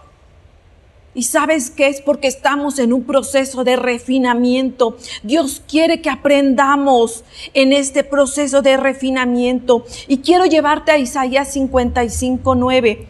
Y 1.15 1.23
sabes 1.23 1.71
qué 1.71 1.87
es 1.87 2.01
porque 2.01 2.27
estamos 2.27 2.77
en 2.77 2.93
un 2.93 3.05
proceso 3.05 3.63
de 3.63 3.77
refinamiento. 3.77 4.97
Dios 5.23 5.63
quiere 5.67 6.01
que 6.01 6.09
aprendamos 6.09 7.23
en 7.53 7.73
este 7.73 8.03
proceso 8.03 8.61
de 8.61 8.77
refinamiento. 8.77 9.85
Y 10.07 10.17
quiero 10.17 10.45
llevarte 10.45 10.91
a 10.91 10.97
Isaías 10.97 11.53
55, 11.53 12.53
9. 12.55 13.07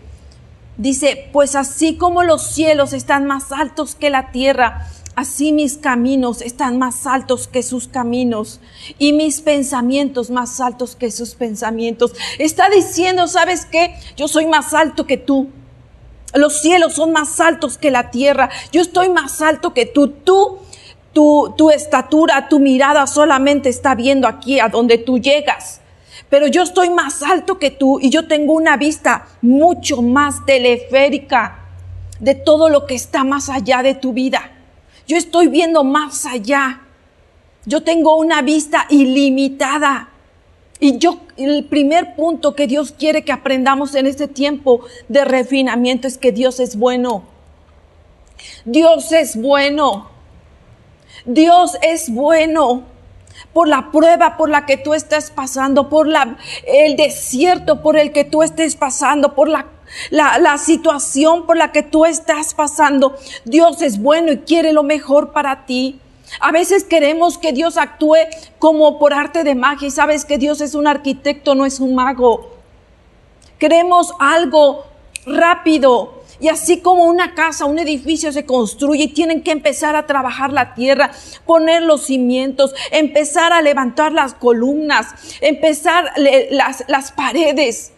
Dice, 0.77 1.29
pues 1.33 1.55
así 1.55 1.95
como 1.97 2.23
los 2.23 2.53
cielos 2.53 2.93
están 2.93 3.25
más 3.25 3.51
altos 3.51 3.95
que 3.95 4.09
la 4.09 4.31
tierra, 4.31 4.87
Así 5.15 5.53
mis 5.53 5.77
caminos 5.77 6.41
están 6.41 6.77
más 6.77 7.07
altos 7.07 7.47
que 7.47 7.63
sus 7.63 7.87
caminos 7.87 8.59
y 8.99 9.13
mis 9.13 9.39
pensamientos 9.39 10.29
más 10.29 10.59
altos 10.59 10.97
que 10.97 11.09
sus 11.09 11.35
pensamientos. 11.35 12.11
Está 12.37 12.69
diciendo, 12.69 13.25
¿sabes 13.29 13.65
qué? 13.65 13.95
Yo 14.17 14.27
soy 14.27 14.45
más 14.45 14.73
alto 14.73 15.07
que 15.07 15.15
tú. 15.15 15.47
Los 16.35 16.61
cielos 16.61 16.93
son 16.93 17.11
más 17.11 17.39
altos 17.39 17.77
que 17.77 17.91
la 17.91 18.11
tierra. 18.11 18.49
Yo 18.71 18.81
estoy 18.81 19.09
más 19.09 19.41
alto 19.41 19.73
que 19.73 19.85
tú. 19.85 20.09
Tú 20.09 20.59
tu, 21.15 21.53
tu 21.57 21.71
estatura, 21.71 22.49
tu 22.49 22.59
mirada 22.59 23.07
solamente 23.07 23.69
está 23.69 23.95
viendo 23.95 24.27
aquí 24.27 24.59
a 24.59 24.67
donde 24.67 24.97
tú 24.97 25.17
llegas. 25.17 25.79
Pero 26.29 26.47
yo 26.47 26.61
estoy 26.61 26.89
más 26.89 27.23
alto 27.23 27.57
que 27.57 27.71
tú 27.71 27.99
y 28.01 28.09
yo 28.09 28.27
tengo 28.27 28.53
una 28.53 28.75
vista 28.75 29.25
mucho 29.41 30.01
más 30.01 30.45
teleférica 30.45 31.59
de 32.19 32.35
todo 32.35 32.67
lo 32.67 32.85
que 32.85 32.95
está 32.95 33.23
más 33.23 33.47
allá 33.47 33.81
de 33.81 33.95
tu 33.95 34.11
vida. 34.11 34.51
Yo 35.07 35.15
estoy 35.15 35.47
viendo 35.47 35.85
más 35.85 36.25
allá. 36.25 36.81
Yo 37.65 37.81
tengo 37.81 38.15
una 38.15 38.41
vista 38.41 38.85
ilimitada. 38.89 40.09
Y 40.79 40.97
yo, 40.97 41.19
el 41.37 41.65
primer 41.65 42.15
punto 42.15 42.53
que 42.53 42.67
Dios 42.67 42.91
quiere 42.91 43.23
que 43.23 43.31
aprendamos 43.31 43.95
en 43.95 44.07
este 44.07 44.27
tiempo 44.27 44.81
de 45.07 45.23
refinamiento 45.23 46.07
es 46.07 46.17
que 46.17 46.31
Dios 46.31 46.59
es 46.59 46.75
bueno. 46.75 47.23
Dios 48.65 49.11
es 49.11 49.39
bueno. 49.39 50.09
Dios 51.25 51.77
es 51.81 52.09
bueno. 52.09 52.83
Por 53.53 53.67
la 53.67 53.91
prueba 53.91 54.37
por 54.37 54.49
la 54.49 54.65
que 54.65 54.77
tú 54.77 54.93
estás 54.93 55.31
pasando, 55.31 55.89
por 55.89 56.07
la, 56.07 56.37
el 56.65 56.95
desierto 56.95 57.81
por 57.81 57.97
el 57.97 58.11
que 58.11 58.23
tú 58.23 58.43
estés 58.43 58.75
pasando, 58.75 59.35
por 59.35 59.49
la, 59.49 59.67
la, 60.09 60.37
la 60.39 60.57
situación 60.57 61.45
por 61.45 61.57
la 61.57 61.71
que 61.71 61.83
tú 61.83 62.05
estás 62.05 62.53
pasando. 62.53 63.15
Dios 63.45 63.81
es 63.81 64.01
bueno 64.01 64.31
y 64.31 64.37
quiere 64.39 64.73
lo 64.73 64.83
mejor 64.83 65.31
para 65.31 65.65
ti. 65.65 65.99
A 66.39 66.51
veces 66.51 66.83
queremos 66.83 67.37
que 67.37 67.53
Dios 67.53 67.77
actúe 67.77 68.17
como 68.59 68.99
por 68.99 69.13
arte 69.13 69.43
de 69.43 69.55
magia 69.55 69.87
y 69.87 69.91
sabes 69.91 70.25
que 70.25 70.37
Dios 70.37 70.61
es 70.61 70.75
un 70.75 70.87
arquitecto, 70.87 71.55
no 71.55 71.65
es 71.65 71.79
un 71.79 71.95
mago. 71.95 72.51
Queremos 73.59 74.13
algo 74.19 74.85
rápido. 75.25 76.23
Y 76.39 76.49
así 76.49 76.81
como 76.81 77.05
una 77.05 77.33
casa, 77.33 77.65
un 77.65 77.79
edificio 77.79 78.31
se 78.31 78.45
construye 78.45 79.07
tienen 79.07 79.41
que 79.41 79.51
empezar 79.51 79.95
a 79.95 80.05
trabajar 80.05 80.51
la 80.51 80.73
tierra, 80.73 81.11
poner 81.45 81.81
los 81.81 82.07
cimientos, 82.07 82.75
empezar 82.91 83.53
a 83.53 83.61
levantar 83.61 84.11
las 84.11 84.33
columnas, 84.33 85.07
empezar 85.39 86.11
las, 86.17 86.83
las 86.87 87.11
paredes. 87.13 87.93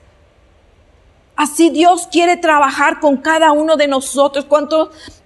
Así 1.36 1.72
Dios 1.72 2.08
quiere 2.12 2.38
trabajar 2.38 3.00
con 3.00 3.18
cada 3.18 3.52
uno 3.52 3.76
de 3.76 3.88
nosotros, 3.88 4.46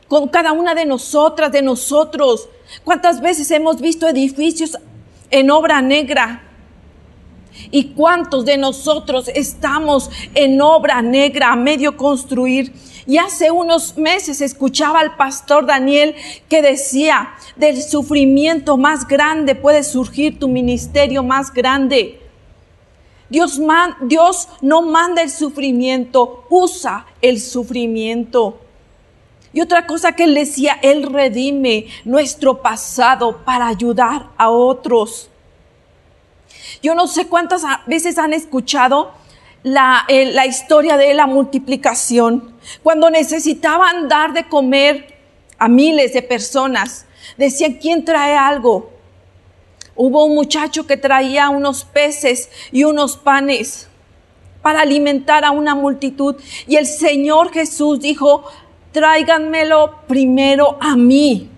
con 0.08 0.27
cada 0.30 0.53
una 0.53 0.74
de 0.74 0.86
nosotras, 0.86 1.51
de 1.51 1.62
nosotros. 1.62 2.48
¿Cuántas 2.84 3.22
veces 3.22 3.51
hemos 3.51 3.82
visto 3.82 4.08
edificios 4.08 4.78
en 5.30 5.51
obra 5.51 5.82
negra? 5.82 6.44
¿Y 7.70 7.90
cuántos 7.94 8.46
de 8.46 8.58
nosotros 8.58 9.30
estamos 9.34 10.10
en 10.34 10.62
obra 10.62 11.01
negra 11.01 11.51
a 11.51 11.56
medio 11.56 11.98
construir? 11.98 12.74
Y 13.06 13.18
hace 13.18 13.51
unos 13.51 13.98
meses 13.98 14.42
escuchaba 14.42 15.00
al 15.00 15.16
pastor 15.16 15.66
Daniel 15.66 16.16
que 16.48 16.62
decía, 16.62 17.34
del 17.56 17.82
sufrimiento 17.82 18.78
más 18.78 19.08
grande 19.08 19.56
puede 19.56 19.84
surgir 19.84 20.40
tu 20.40 20.48
ministerio 20.48 21.24
más 21.24 21.54
grande. 21.54 22.22
Dios, 23.30 23.60
Dios 24.01 24.50
no 24.62 24.82
manda 24.82 25.22
el 25.22 25.30
sufrimiento, 25.30 26.46
usa 26.50 27.06
el 27.22 27.40
sufrimiento. 27.40 28.60
Y 29.53 29.62
otra 29.62 29.86
cosa 29.86 30.13
que 30.13 30.24
él 30.24 30.34
decía, 30.34 30.77
Él 30.81 31.12
redime 31.12 31.88
nuestro 32.05 32.62
pasado 32.62 33.39
para 33.43 33.67
ayudar 33.67 34.27
a 34.38 34.50
otros. 34.50 35.29
Yo 36.81 36.96
no 36.96 37.08
sé 37.08 37.27
cuántas 37.27 37.63
veces 37.86 38.17
han 38.17 38.34
escuchado 38.34 39.12
la, 39.63 40.05
eh, 40.08 40.31
la 40.31 40.46
historia 40.46 40.98
de 40.98 41.13
la 41.13 41.27
multiplicación. 41.27 42.55
Cuando 42.81 43.10
necesitaban 43.10 44.08
dar 44.08 44.34
de 44.34 44.48
comer 44.48 45.15
a 45.58 45.67
miles 45.67 46.13
de 46.13 46.22
personas, 46.22 47.05
decían, 47.38 47.74
¿quién 47.74 48.05
trae 48.05 48.36
algo? 48.36 48.89
Hubo 49.96 50.25
un 50.25 50.36
muchacho 50.36 50.88
que 50.88 50.98
traía 50.98 51.50
unos 51.50 51.84
peces 51.84 52.50
y 52.72 52.86
unos 52.86 53.17
panes 53.17 53.89
para 54.62 54.81
alimentar 54.81 55.43
a 55.43 55.51
una 55.51 55.75
multitud. 55.75 56.36
Y 56.67 56.77
el 56.77 56.86
Señor 56.86 57.51
Jesús 57.51 58.00
dijo, 58.00 58.46
tráiganmelo 58.91 59.95
primero 60.07 60.77
a 60.79 60.95
mí. 60.95 61.50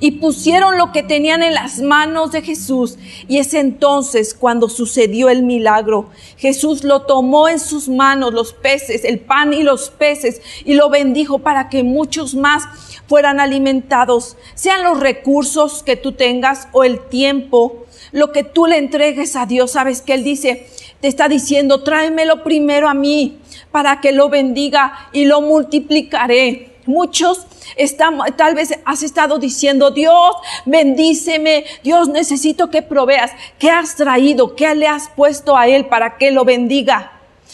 Y 0.00 0.12
pusieron 0.12 0.76
lo 0.76 0.92
que 0.92 1.02
tenían 1.02 1.42
en 1.42 1.54
las 1.54 1.80
manos 1.80 2.30
de 2.32 2.42
Jesús. 2.42 2.98
Y 3.26 3.38
es 3.38 3.54
entonces 3.54 4.34
cuando 4.34 4.68
sucedió 4.68 5.30
el 5.30 5.42
milagro. 5.42 6.10
Jesús 6.36 6.84
lo 6.84 7.02
tomó 7.02 7.48
en 7.48 7.58
sus 7.58 7.88
manos, 7.88 8.34
los 8.34 8.52
peces, 8.52 9.04
el 9.04 9.18
pan 9.18 9.54
y 9.54 9.62
los 9.62 9.90
peces, 9.90 10.42
y 10.64 10.74
lo 10.74 10.90
bendijo 10.90 11.38
para 11.38 11.68
que 11.68 11.82
muchos 11.82 12.34
más 12.34 12.64
fueran 13.06 13.40
alimentados. 13.40 14.36
Sean 14.54 14.82
los 14.82 15.00
recursos 15.00 15.82
que 15.82 15.96
tú 15.96 16.12
tengas 16.12 16.68
o 16.72 16.84
el 16.84 17.00
tiempo, 17.08 17.86
lo 18.12 18.32
que 18.32 18.44
tú 18.44 18.66
le 18.66 18.76
entregues 18.76 19.36
a 19.36 19.46
Dios. 19.46 19.72
Sabes 19.72 20.02
que 20.02 20.14
Él 20.14 20.22
dice, 20.22 20.68
te 21.00 21.08
está 21.08 21.28
diciendo, 21.28 21.82
tráemelo 21.82 22.42
primero 22.42 22.88
a 22.88 22.94
mí 22.94 23.38
para 23.70 24.00
que 24.00 24.12
lo 24.12 24.28
bendiga 24.28 25.08
y 25.12 25.24
lo 25.26 25.40
multiplicaré. 25.40 26.78
Muchos 26.86 27.46
estamos, 27.76 28.26
tal 28.36 28.54
vez 28.54 28.78
has 28.84 29.02
estado 29.02 29.38
diciendo, 29.38 29.90
Dios, 29.90 30.34
bendíceme, 30.64 31.64
Dios, 31.84 32.08
necesito 32.08 32.70
que 32.70 32.82
proveas. 32.82 33.30
¿Qué 33.58 33.70
has 33.70 33.94
traído? 33.94 34.56
¿Qué 34.56 34.74
le 34.74 34.88
has 34.88 35.08
puesto 35.10 35.56
a 35.56 35.68
Él 35.68 35.86
para 35.86 36.16
que 36.16 36.30
lo 36.30 36.44
bendiga? 36.44 37.12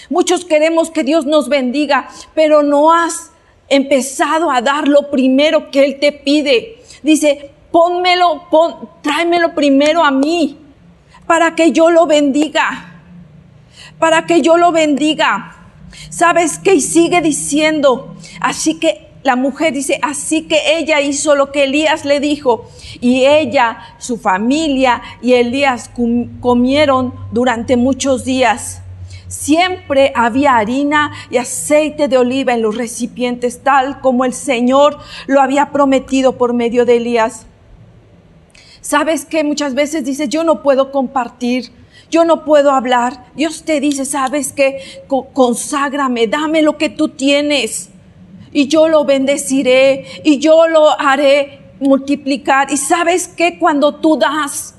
Muchos 0.09 0.45
queremos 0.45 0.91
que 0.91 1.03
Dios 1.05 1.27
nos 1.27 1.49
bendiga, 1.49 2.09
pero 2.35 2.63
no 2.63 2.93
has 2.93 3.31
empezado 3.69 4.51
a 4.51 4.61
dar 4.61 4.89
lo 4.89 5.11
primero 5.11 5.71
que 5.71 5.85
Él 5.85 5.99
te 5.99 6.13
pide. 6.13 6.79
Dice, 7.03 7.51
pónmelo, 7.71 8.45
pon, 8.51 8.89
tráemelo 9.03 9.55
primero 9.55 10.05
a 10.05 10.11
mí 10.11 10.59
para 11.27 11.55
que 11.55 11.73
yo 11.73 11.91
lo 11.91 12.07
bendiga. 12.07 12.94
Para 13.99 14.27
que 14.27 14.43
yo 14.43 14.57
lo 14.57 14.73
bendiga. 14.73 15.57
¿Sabes 16.11 16.59
qué? 16.59 16.75
Y 16.75 16.81
sigue 16.81 17.21
diciendo, 17.21 18.17
así 18.41 18.79
que 18.79 19.09
la 19.25 19.37
mujer 19.37 19.73
dice, 19.73 19.99
así 20.03 20.43
que 20.43 20.79
ella 20.79 21.01
hizo 21.01 21.35
lo 21.35 21.51
que 21.51 21.65
Elías 21.65 22.05
le 22.05 22.21
dijo. 22.21 22.67
Y 23.01 23.25
ella, 23.25 23.79
su 23.99 24.19
familia 24.19 25.01
y 25.23 25.33
Elías 25.33 25.91
comieron 26.41 27.15
durante 27.33 27.77
muchos 27.77 28.25
días. 28.25 28.83
Siempre 29.29 30.13
había 30.15 30.59
harina 30.59 31.13
y 31.31 31.39
aceite 31.39 32.07
de 32.07 32.19
oliva 32.19 32.53
en 32.53 32.61
los 32.61 32.77
recipientes, 32.77 33.63
tal 33.63 34.01
como 34.01 34.27
el 34.27 34.35
Señor 34.35 34.99
lo 35.27 35.41
había 35.41 35.73
prometido 35.73 36.37
por 36.37 36.53
medio 36.53 36.85
de 36.85 36.99
Elías. 36.99 37.47
¿Sabes 38.83 39.25
que 39.25 39.43
muchas 39.43 39.75
veces 39.75 40.05
dice, 40.05 40.29
yo 40.29 40.45
no 40.45 40.63
puedo 40.63 40.93
compartir? 40.93 41.73
Yo 42.11 42.25
no 42.25 42.45
puedo 42.45 42.71
hablar. 42.71 43.27
Dios 43.35 43.65
te 43.65 43.81
dice, 43.81 44.05
sabes 44.05 44.53
que 44.53 45.03
conságrame, 45.33 46.27
dame 46.27 46.63
lo 46.63 46.79
que 46.79 46.89
tú 46.89 47.09
tienes 47.09 47.91
y 48.55 48.69
yo 48.69 48.89
lo 48.89 49.05
bendeciré 49.05 50.07
y 50.23 50.39
yo 50.39 50.69
lo 50.69 50.99
haré 50.99 51.61
multiplicar. 51.81 52.73
Y 52.73 52.77
sabes 52.77 53.29
que 53.29 53.59
cuando 53.59 53.97
tú 53.97 54.17
das 54.17 54.77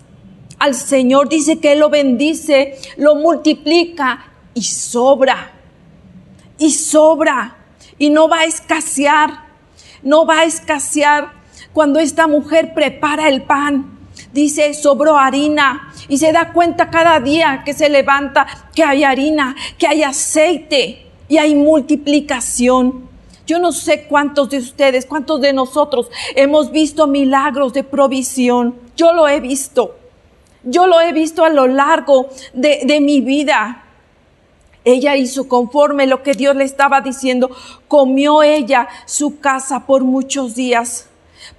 al 0.58 0.74
Señor, 0.74 1.29
dice 1.29 1.60
que 1.60 1.74
Él 1.74 1.79
lo 1.79 1.89
bendice, 1.89 2.77
lo 2.98 3.15
multiplica 3.15 4.32
y 4.53 4.63
sobra. 4.63 5.51
Y 6.58 6.72
sobra. 6.72 7.58
Y 7.98 8.10
no 8.10 8.29
va 8.29 8.39
a 8.39 8.46
escasear. 8.46 9.46
No 10.01 10.25
va 10.25 10.39
a 10.39 10.46
escasear 10.46 11.34
cuando 11.74 12.00
esta 12.00 12.27
mujer 12.27 12.74
prepara 12.74 13.27
el 13.27 13.44
pan 13.44 13.94
dice, 14.34 14.74
sobró 14.74 15.17
harina 15.17 15.93
y 16.07 16.17
se 16.17 16.31
da 16.31 16.53
cuenta 16.53 16.89
cada 16.89 17.19
día 17.19 17.63
que 17.65 17.74
se 17.74 17.89
levanta 17.89 18.48
que 18.74 18.84
hay 18.84 19.03
harina, 19.03 19.55
que 19.77 19.88
hay 19.88 20.03
aceite 20.03 21.07
y 21.27 21.38
hay 21.38 21.55
multiplicación. 21.55 23.10
Yo 23.48 23.60
no 23.60 23.72
sé 23.72 24.05
cuántos 24.05 24.50
de 24.50 24.57
ustedes, 24.57 25.05
cuántos 25.05 25.39
de 25.39 25.53
nosotros 25.53 26.10
hemos 26.36 26.72
visto 26.72 27.07
milagros 27.07 27.74
de 27.74 27.84
provisión. 27.84 28.75
Yo 28.95 29.13
lo 29.13 29.27
he 29.27 29.39
visto. 29.39 29.95
Yo 30.63 30.88
lo 30.88 31.00
he 31.00 31.13
visto 31.13 31.45
a 31.45 31.50
lo 31.50 31.67
largo 31.67 32.27
de, 32.53 33.00
mi 33.00 33.22
vida. 33.22 33.84
Ella 34.84 35.15
hizo 35.15 35.48
conforme 35.48 36.07
lo 36.07 36.24
que 36.24 36.34
Dios 36.34 36.55
le 36.55 36.63
estaba 36.63 37.01
diciendo. 37.01 37.51
Comió 37.88 38.41
ella 38.41 38.88
su 39.05 39.39
casa 39.39 39.86
por 39.86 40.03
muchos 40.03 40.55
días 40.55 41.07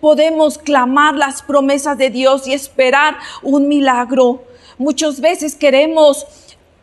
podemos 0.01 0.59
clamar 0.59 1.15
las 1.15 1.43
promesas 1.43 1.99
de 1.99 2.11
Dios 2.11 2.47
y 2.47 2.53
esperar 2.53 3.17
un 3.43 3.69
milagro. 3.69 4.45
Muchas 4.79 5.21
veces 5.21 5.55
queremos 5.55 6.27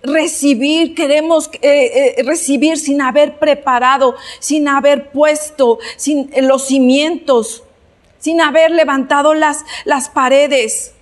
recibir, 0.04 0.96
queremos 0.96 1.50
eh, 1.62 2.16
eh, 2.18 2.24
recibir 2.24 2.78
sin 2.78 3.02
haber 3.02 3.40
preparado, 3.40 4.16
sin 4.40 4.68
haber 4.68 5.12
puesto 5.12 5.80
sin, 5.96 6.30
los 6.42 6.68
cimientos, 6.68 7.64
sin 8.20 8.42
haber 8.42 8.72
levantado 8.72 9.34
las, 9.34 9.64
las 9.86 10.10
paredes. 10.10 10.94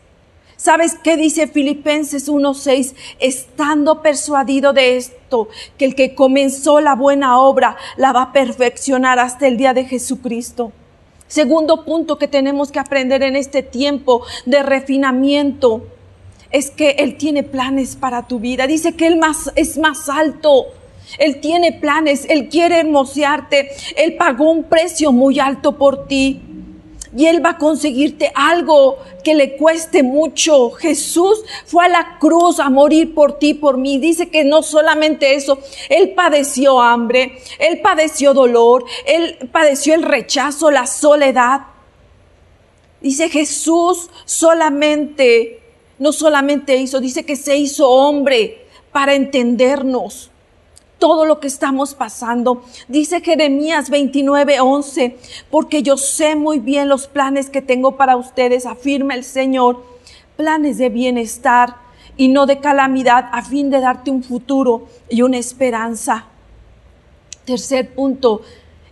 ¿Sabes 0.55 0.93
qué 0.93 1.17
dice 1.17 1.47
Filipenses 1.47 2.29
1.6? 2.29 2.93
Estando 3.19 4.03
persuadido 4.03 4.73
de 4.73 4.95
esto, 4.97 5.49
que 5.79 5.85
el 5.85 5.95
que 5.95 6.13
comenzó 6.13 6.81
la 6.81 6.93
buena 6.93 7.39
obra 7.39 7.77
la 7.97 8.13
va 8.13 8.21
a 8.21 8.31
perfeccionar 8.31 9.17
hasta 9.17 9.47
el 9.47 9.57
día 9.57 9.73
de 9.73 9.85
Jesucristo. 9.85 10.71
Segundo 11.31 11.85
punto 11.85 12.17
que 12.17 12.27
tenemos 12.27 12.73
que 12.73 12.79
aprender 12.79 13.23
en 13.23 13.37
este 13.37 13.63
tiempo 13.63 14.21
de 14.45 14.63
refinamiento 14.63 15.81
es 16.51 16.69
que 16.71 16.89
Él 16.99 17.15
tiene 17.15 17.43
planes 17.43 17.95
para 17.95 18.27
tu 18.27 18.41
vida. 18.41 18.67
Dice 18.67 18.97
que 18.97 19.07
Él 19.07 19.15
más, 19.15 19.49
es 19.55 19.77
más 19.77 20.09
alto. 20.09 20.65
Él 21.19 21.39
tiene 21.39 21.71
planes, 21.71 22.25
Él 22.27 22.49
quiere 22.49 22.81
hermosearte. 22.81 23.69
Él 23.95 24.17
pagó 24.17 24.51
un 24.51 24.65
precio 24.65 25.13
muy 25.13 25.39
alto 25.39 25.77
por 25.77 26.05
ti. 26.05 26.41
Y 27.15 27.25
Él 27.25 27.45
va 27.45 27.51
a 27.51 27.57
conseguirte 27.57 28.31
algo 28.35 28.97
que 29.23 29.35
le 29.35 29.57
cueste 29.57 30.01
mucho. 30.01 30.71
Jesús 30.71 31.43
fue 31.65 31.85
a 31.85 31.89
la 31.89 32.17
cruz 32.19 32.59
a 32.59 32.69
morir 32.69 33.13
por 33.13 33.37
ti, 33.37 33.53
por 33.53 33.77
mí. 33.77 33.97
Dice 33.97 34.29
que 34.29 34.43
no 34.43 34.63
solamente 34.63 35.35
eso, 35.35 35.59
Él 35.89 36.13
padeció 36.13 36.81
hambre, 36.81 37.39
Él 37.59 37.81
padeció 37.81 38.33
dolor, 38.33 38.85
Él 39.05 39.49
padeció 39.51 39.93
el 39.93 40.03
rechazo, 40.03 40.71
la 40.71 40.87
soledad. 40.87 41.61
Dice 43.01 43.29
Jesús 43.29 44.09
solamente 44.25 45.61
no 46.01 46.11
solamente 46.11 46.77
hizo, 46.77 46.99
dice 46.99 47.25
que 47.25 47.35
se 47.35 47.57
hizo 47.57 47.87
hombre 47.87 48.65
para 48.91 49.13
entendernos 49.13 50.30
todo 51.01 51.25
lo 51.25 51.39
que 51.39 51.47
estamos 51.47 51.95
pasando. 51.95 52.63
Dice 52.87 53.21
Jeremías 53.21 53.89
29, 53.89 54.59
11, 54.59 55.17
porque 55.49 55.81
yo 55.81 55.97
sé 55.97 56.35
muy 56.35 56.59
bien 56.59 56.89
los 56.89 57.07
planes 57.07 57.49
que 57.49 57.63
tengo 57.63 57.97
para 57.97 58.15
ustedes, 58.15 58.67
afirma 58.67 59.15
el 59.15 59.23
Señor, 59.23 59.83
planes 60.37 60.77
de 60.77 60.89
bienestar 60.89 61.77
y 62.17 62.27
no 62.27 62.45
de 62.45 62.59
calamidad, 62.59 63.29
a 63.31 63.41
fin 63.41 63.71
de 63.71 63.81
darte 63.81 64.11
un 64.11 64.23
futuro 64.23 64.87
y 65.09 65.23
una 65.23 65.39
esperanza. 65.39 66.25
Tercer 67.45 67.95
punto, 67.95 68.43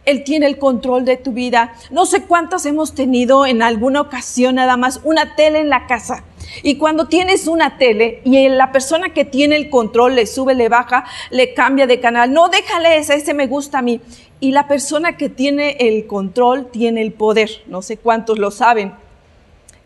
él 0.10 0.24
tiene 0.24 0.48
el 0.48 0.58
control 0.58 1.06
de 1.06 1.18
tu 1.18 1.32
vida. 1.32 1.74
No 1.92 2.06
sé 2.06 2.24
cuántas 2.24 2.66
hemos 2.66 2.96
tenido 2.96 3.46
en 3.46 3.62
alguna 3.62 4.02
ocasión 4.02 4.56
nada 4.56 4.78
más 4.78 5.02
una 5.04 5.36
tele 5.36 5.60
en 5.60 5.70
la 5.70 5.88
casa. 5.88 6.24
Y 6.64 6.78
cuando 6.78 7.08
tienes 7.08 7.48
una 7.48 7.78
tele 7.78 8.22
y 8.24 8.50
la 8.50 8.72
persona 8.72 9.14
que 9.14 9.24
tiene 9.26 9.56
el 9.56 9.70
control 9.70 10.16
le 10.16 10.26
sube, 10.26 10.56
le 10.56 10.68
baja, 10.68 11.06
le 11.30 11.54
cambia 11.54 11.86
de 11.86 12.00
canal, 12.00 12.34
no 12.34 12.50
déjale 12.50 12.98
ese, 12.98 13.16
ese 13.16 13.34
me 13.34 13.48
gusta 13.48 13.80
a 13.80 13.82
mí. 13.82 14.02
Y 14.40 14.52
la 14.52 14.68
persona 14.68 15.18
que 15.18 15.30
tiene 15.30 15.78
el 15.80 16.08
control 16.08 16.72
tiene 16.72 17.02
el 17.02 17.12
poder, 17.12 17.50
no 17.68 17.82
sé 17.82 17.98
cuántos 17.98 18.40
lo 18.40 18.52
saben. 18.52 18.94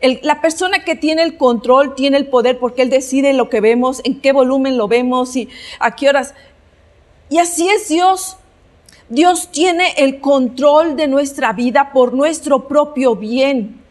la 0.01 0.41
persona 0.41 0.83
que 0.83 0.95
tiene 0.95 1.23
el 1.23 1.37
control 1.37 1.95
tiene 1.95 2.17
el 2.17 2.27
poder 2.27 2.59
porque 2.59 2.83
él 2.83 2.89
decide 2.89 3.33
lo 3.33 3.49
que 3.49 3.61
vemos, 3.61 4.01
en 4.03 4.21
qué 4.21 4.31
volumen 4.31 4.77
lo 4.77 4.87
vemos 4.87 5.35
y 5.35 5.49
a 5.79 5.95
qué 5.95 6.09
horas. 6.09 6.33
Y 7.29 7.39
así 7.39 7.67
es 7.67 7.89
Dios. 7.89 8.37
Dios 9.13 9.49
tiene 9.51 9.93
el 9.97 10.19
control 10.19 10.95
de 10.95 11.07
nuestra 11.07 11.53
vida 11.53 11.91
por 11.93 12.13
nuestro 12.13 12.67
propio 12.67 13.15
bien 13.15 13.83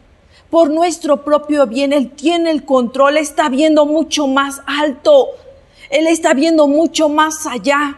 por 0.53 0.69
nuestro 0.69 1.23
propio 1.23 1.65
bien. 1.65 1.93
Él 1.93 2.11
tiene 2.11 2.51
el 2.51 2.63
control, 2.63 3.17
está 3.17 3.49
viendo 3.49 3.87
mucho 3.87 4.27
más 4.27 4.61
alto. 4.67 5.29
Él 5.89 6.05
está 6.05 6.35
viendo 6.35 6.67
mucho 6.67 7.09
más 7.09 7.47
allá. 7.47 7.97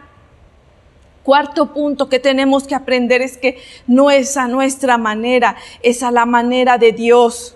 Cuarto 1.23 1.73
punto 1.73 2.07
que 2.07 2.17
tenemos 2.17 2.65
que 2.65 2.73
aprender 2.73 3.21
es 3.21 3.37
que 3.37 3.57
no 3.87 4.09
es 4.09 4.37
a 4.37 4.47
nuestra 4.47 4.97
manera, 4.97 5.57
es 5.83 6.01
a 6.01 6.11
la 6.11 6.25
manera 6.25 6.77
de 6.77 6.93
Dios. 6.93 7.54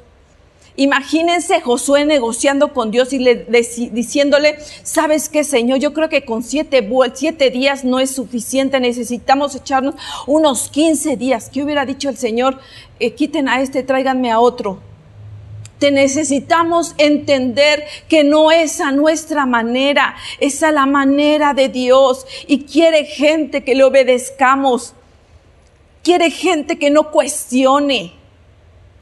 Imagínense 0.76 1.62
Josué 1.62 2.06
negociando 2.06 2.74
con 2.74 2.92
Dios 2.92 3.12
y 3.14 3.20
le, 3.20 3.46
diciéndole, 3.92 4.58
¿sabes 4.84 5.28
qué, 5.28 5.44
Señor? 5.44 5.80
Yo 5.80 5.94
creo 5.94 6.10
que 6.10 6.24
con 6.24 6.44
siete, 6.44 6.88
siete 7.14 7.50
días 7.50 7.84
no 7.84 8.00
es 8.00 8.12
suficiente, 8.12 8.80
necesitamos 8.80 9.56
echarnos 9.56 9.96
unos 10.26 10.70
15 10.70 11.18
días. 11.18 11.50
¿Qué 11.50 11.64
hubiera 11.64 11.86
dicho 11.86 12.10
el 12.10 12.18
Señor? 12.18 12.60
Eh, 13.00 13.14
quiten 13.14 13.50
a 13.50 13.62
este, 13.62 13.84
tráiganme 13.84 14.32
a 14.32 14.40
otro. 14.40 14.80
Te 15.80 15.92
necesitamos 15.92 16.94
entender 16.98 17.86
que 18.10 18.26
no 18.26 18.52
es 18.52 18.82
a 18.82 18.92
nuestra 18.92 19.46
manera, 19.46 20.16
es 20.42 20.62
a 20.62 20.74
la 20.74 20.86
manera 20.86 21.54
de 21.54 21.70
Dios 21.70 22.26
y 22.48 22.66
quiere 22.66 23.06
gente 23.06 23.64
que 23.64 23.76
le 23.76 23.86
obedezcamos. 23.86 24.94
Quiere 26.04 26.32
gente 26.32 26.78
que 26.78 26.90
no 26.90 27.12
cuestione. 27.12 28.14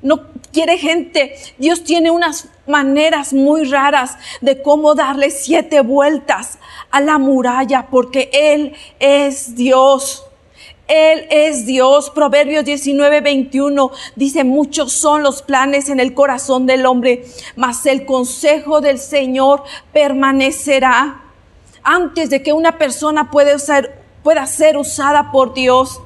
No 0.04 0.28
quiere 0.52 0.78
gente. 0.78 1.36
Dios 1.58 1.84
tiene 1.84 2.12
unas 2.12 2.48
maneras 2.68 3.34
muy 3.34 3.66
raras 3.66 4.18
de 4.42 4.62
cómo 4.62 4.96
darle 4.96 5.30
siete 5.32 5.82
vueltas 5.82 6.58
a 6.92 7.02
la 7.02 7.18
muralla 7.18 7.88
porque 7.90 8.30
Él 8.34 8.74
es 9.00 9.56
Dios. 9.56 10.24
Él 10.88 11.28
es 11.30 11.66
Dios. 11.66 12.10
Proverbios 12.10 12.64
19, 12.66 13.22
21 13.22 13.92
dice, 14.16 14.44
muchos 14.44 14.94
son 14.94 15.24
los 15.24 15.42
planes 15.42 15.90
en 15.90 16.00
el 16.00 16.14
corazón 16.14 16.66
del 16.66 16.86
hombre, 16.86 17.26
mas 17.56 17.86
el 17.86 18.06
consejo 18.06 18.82
del 18.82 19.00
Señor 19.00 19.64
permanecerá. 19.92 21.24
Antes 21.84 22.30
de 22.30 22.44
que 22.44 22.54
una 22.54 22.78
persona 22.78 23.32
pueda 23.32 23.58
ser, 23.60 24.02
pueda 24.24 24.46
ser 24.46 24.78
usada 24.78 25.32
por 25.32 25.54
Dios, 25.54 26.02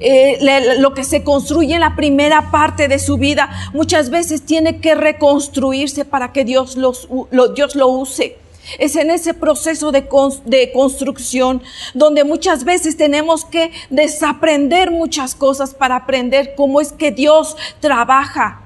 eh, 0.00 0.76
lo 0.78 0.94
que 0.94 1.04
se 1.04 1.24
construye 1.24 1.74
en 1.74 1.80
la 1.80 1.96
primera 1.96 2.50
parte 2.50 2.88
de 2.88 2.98
su 2.98 3.16
vida 3.16 3.50
muchas 3.72 4.10
veces 4.10 4.42
tiene 4.42 4.80
que 4.80 4.94
reconstruirse 4.94 6.04
para 6.04 6.32
que 6.32 6.44
Dios, 6.44 6.76
los, 6.76 7.08
Dios 7.54 7.74
lo 7.74 7.88
use. 7.88 8.36
Es 8.78 8.96
en 8.96 9.10
ese 9.10 9.32
proceso 9.32 9.92
de, 9.92 10.06
de, 10.44 10.72
construcción 10.72 11.62
donde 11.94 12.24
muchas 12.24 12.64
veces 12.64 12.98
tenemos 12.98 13.46
que 13.46 13.72
desaprender 13.88 14.90
muchas 14.90 15.34
cosas 15.34 15.72
para 15.72 15.96
aprender 15.96 16.54
cómo 16.54 16.80
es 16.80 16.92
que 16.92 17.10
Dios 17.10 17.56
trabaja. 17.80 18.62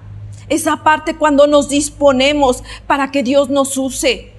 Esa 0.49 0.83
parte 0.83 1.17
cuando 1.17 1.47
nos 1.47 1.69
disponemos 1.69 2.65
para 2.87 3.13
que 3.13 3.23
Dios 3.23 3.49
nos 3.49 3.79
use. 3.79 4.33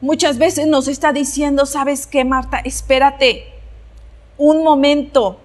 Muchas 0.00 0.38
veces 0.38 0.66
nos 0.66 0.88
está 0.88 1.12
diciendo, 1.12 1.66
¿sabes 1.66 2.06
qué, 2.06 2.24
Marta? 2.24 2.60
Espérate 2.64 3.52
un 4.38 4.62
momento 4.62 5.38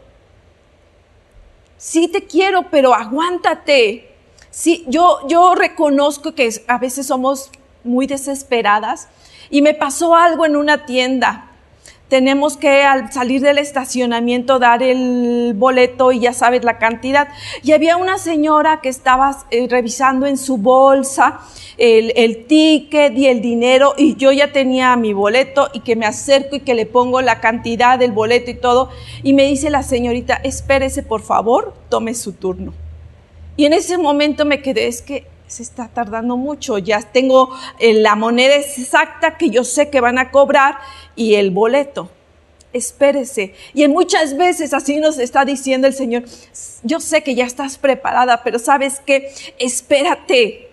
sí 1.84 2.08
te 2.08 2.24
quiero, 2.24 2.70
pero 2.72 2.94
aguántate. 2.94 4.16
Sí, 4.50 4.86
yo, 4.88 5.20
yo 5.28 5.54
reconozco 5.54 6.34
que 6.34 6.50
a 6.68 6.78
veces 6.78 7.08
somos 7.08 7.52
muy 7.84 8.08
desesperadas 8.08 9.10
y 9.50 9.62
me 9.62 9.74
pasó 9.74 10.16
algo 10.16 10.46
en 10.46 10.56
una 10.56 10.86
tienda 10.86 11.52
tenemos 12.14 12.58
que 12.58 12.84
al 12.84 13.12
salir 13.12 13.42
del 13.42 13.58
estacionamiento 13.58 14.60
dar 14.60 14.84
el 14.84 15.54
boleto 15.56 16.12
y 16.12 16.20
ya 16.20 16.32
sabes 16.32 16.64
la 16.64 16.78
cantidad. 16.78 17.28
Y 17.64 17.72
había 17.72 17.98
una 17.98 18.20
señora 18.20 18.82
que 18.82 18.90
estaba 18.90 19.36
eh, 19.50 19.66
revisando 19.68 20.28
en 20.28 20.38
su 20.38 20.58
bolsa 20.58 21.40
el, 21.80 22.14
el, 22.16 22.46
ticket 22.46 23.18
y 23.18 23.26
el 23.26 23.42
dinero 23.42 23.96
y 23.98 24.16
yo 24.16 24.32
ya 24.32 24.52
tenía 24.52 24.96
mi 24.96 25.12
boleto 25.12 25.70
y 25.74 25.80
que 25.80 25.96
me 25.96 26.06
acerco 26.06 26.58
y 26.58 26.60
que 26.60 26.76
le 26.76 26.86
pongo 26.86 27.20
la 27.24 27.40
cantidad 27.42 27.98
del 27.98 28.12
boleto 28.12 28.52
y 28.52 28.58
todo. 28.58 28.92
Y 29.24 29.34
me 29.34 29.46
dice 29.46 29.72
la 29.72 29.82
señorita, 29.82 30.36
espérese 30.36 31.02
por 31.02 31.24
favor, 31.24 31.74
tome 31.90 32.14
su 32.14 32.34
turno. 32.34 32.76
Y 33.58 33.66
en 33.66 33.74
ese 33.74 33.98
momento 33.98 34.46
me 34.46 34.62
quedé, 34.62 34.86
es 34.86 35.02
que 35.02 35.26
se 35.54 35.62
está 35.62 35.88
tardando 35.88 36.36
mucho, 36.36 36.80
ya 36.80 37.00
tengo 37.02 37.56
eh, 37.78 37.94
la 37.94 38.16
moneda 38.16 38.56
exacta 38.56 39.38
que 39.38 39.52
yo 39.52 39.64
sé 39.64 39.92
que 39.92 40.02
van 40.02 40.18
a 40.18 40.32
cobrar 40.32 40.80
y 41.16 41.36
el 41.36 41.52
boleto. 41.52 42.10
Espérese. 42.74 43.54
Y 43.76 43.88
muchas 43.88 44.36
veces 44.36 44.74
así 44.74 45.00
nos 45.00 45.20
está 45.20 45.46
diciendo 45.46 45.86
el 45.86 45.94
Señor, 45.94 46.24
yo 46.82 47.00
sé 47.00 47.22
que 47.22 47.36
ya 47.36 47.46
estás 47.46 47.78
preparada, 47.78 48.42
pero 48.44 48.58
sabes 48.58 49.00
que 49.00 49.32
espérate, 49.60 50.70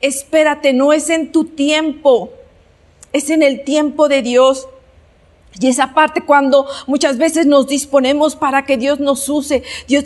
espérate, 0.00 0.72
no 0.72 0.92
es 0.92 1.08
en 1.08 1.30
tu 1.30 1.44
tiempo, 1.44 2.32
es 3.12 3.30
en 3.30 3.44
el 3.44 3.62
tiempo 3.62 4.08
de 4.08 4.22
Dios. 4.22 4.68
Y 5.60 5.68
esa 5.68 5.94
parte 5.94 6.22
cuando 6.22 6.66
muchas 6.88 7.16
veces 7.16 7.46
nos 7.46 7.68
disponemos 7.68 8.34
para 8.34 8.66
que 8.66 8.76
Dios 8.76 8.98
nos 8.98 9.28
use, 9.28 9.62
Dios 9.86 10.02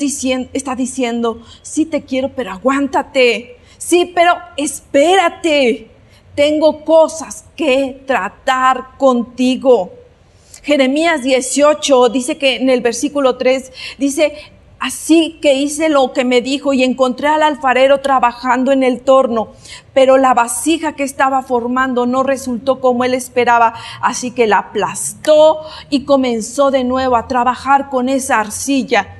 está 0.53 0.77
diciendo, 0.77 1.43
sí 1.63 1.87
te 1.87 2.03
quiero, 2.03 2.29
pero 2.37 2.53
aguántate. 2.53 3.60
Sí, 3.81 4.13
pero 4.15 4.35
espérate. 4.59 5.89
Tengo 6.35 6.85
cosas 6.85 7.47
que 7.57 8.03
tratar 8.07 8.99
contigo. 8.99 9.91
Jeremías 10.63 11.23
18 11.23 12.11
dice 12.11 12.37
que 12.37 12.57
en 12.57 12.69
el 12.69 12.83
versículo 12.83 13.37
3 13.37 13.73
dice, 13.99 14.35
Así 14.79 15.39
que 15.43 15.55
hice 15.55 15.91
lo 15.91 16.15
que 16.15 16.25
me 16.25 16.41
dijo 16.41 16.73
y 16.73 16.85
encontré 16.85 17.29
al 17.29 17.43
alfarero 17.43 18.01
trabajando 18.01 18.73
en 18.73 18.83
el 18.83 19.03
torno, 19.03 19.49
pero 19.93 20.17
la 20.17 20.33
vasija 20.33 20.95
que 20.95 21.03
estaba 21.03 21.43
formando 21.43 22.07
no 22.07 22.23
resultó 22.23 22.81
como 22.81 23.05
él 23.05 23.13
esperaba, 23.13 23.75
así 24.01 24.31
que 24.31 24.47
la 24.47 24.57
aplastó 24.57 25.61
y 25.91 26.07
comenzó 26.07 26.71
de 26.71 26.85
nuevo 26.85 27.17
a 27.17 27.29
trabajar 27.29 27.91
con 27.91 28.09
esa 28.09 28.41
arcilla 28.41 29.20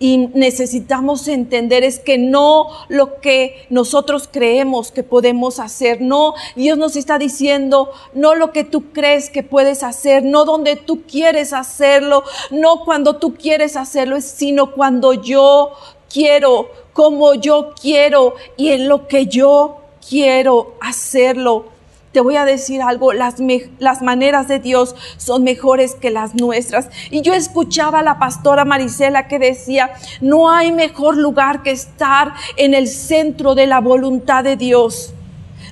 y 0.00 0.28
necesitamos 0.34 1.26
entender 1.26 1.82
es 1.82 1.98
que 1.98 2.18
no 2.18 2.68
lo 2.88 3.20
que 3.20 3.66
nosotros 3.68 4.28
creemos 4.30 4.92
que 4.92 5.02
podemos 5.02 5.58
hacer, 5.58 6.00
no, 6.00 6.34
Dios 6.54 6.78
nos 6.78 6.96
está 6.96 7.18
diciendo, 7.18 7.90
no 8.14 8.34
lo 8.34 8.52
que 8.52 8.64
tú 8.64 8.92
crees 8.92 9.30
que 9.30 9.42
puedes 9.42 9.82
hacer, 9.82 10.22
no 10.22 10.44
donde 10.44 10.76
tú 10.76 11.02
quieres 11.02 11.52
hacerlo, 11.52 12.22
no 12.50 12.84
cuando 12.84 13.16
tú 13.16 13.34
quieres 13.34 13.76
hacerlo, 13.76 14.20
sino 14.20 14.72
cuando 14.72 15.14
yo 15.14 15.72
quiero, 16.12 16.70
como 16.92 17.34
yo 17.34 17.72
quiero 17.80 18.34
y 18.56 18.68
en 18.68 18.88
lo 18.88 19.08
que 19.08 19.26
yo 19.26 19.78
quiero 20.08 20.74
hacerlo. 20.80 21.77
Te 22.18 22.22
voy 22.22 22.34
a 22.34 22.44
decir 22.44 22.82
algo, 22.82 23.12
las, 23.12 23.36
las 23.78 24.02
maneras 24.02 24.48
de 24.48 24.58
Dios 24.58 24.96
son 25.18 25.44
mejores 25.44 25.94
que 25.94 26.10
las 26.10 26.34
nuestras. 26.34 26.88
Y 27.12 27.22
yo 27.22 27.32
escuchaba 27.32 28.00
a 28.00 28.02
la 28.02 28.18
pastora 28.18 28.64
Marisela 28.64 29.28
que 29.28 29.38
decía, 29.38 29.92
no 30.20 30.50
hay 30.50 30.72
mejor 30.72 31.16
lugar 31.16 31.62
que 31.62 31.70
estar 31.70 32.32
en 32.56 32.74
el 32.74 32.88
centro 32.88 33.54
de 33.54 33.68
la 33.68 33.80
voluntad 33.80 34.42
de 34.42 34.56
Dios. 34.56 35.14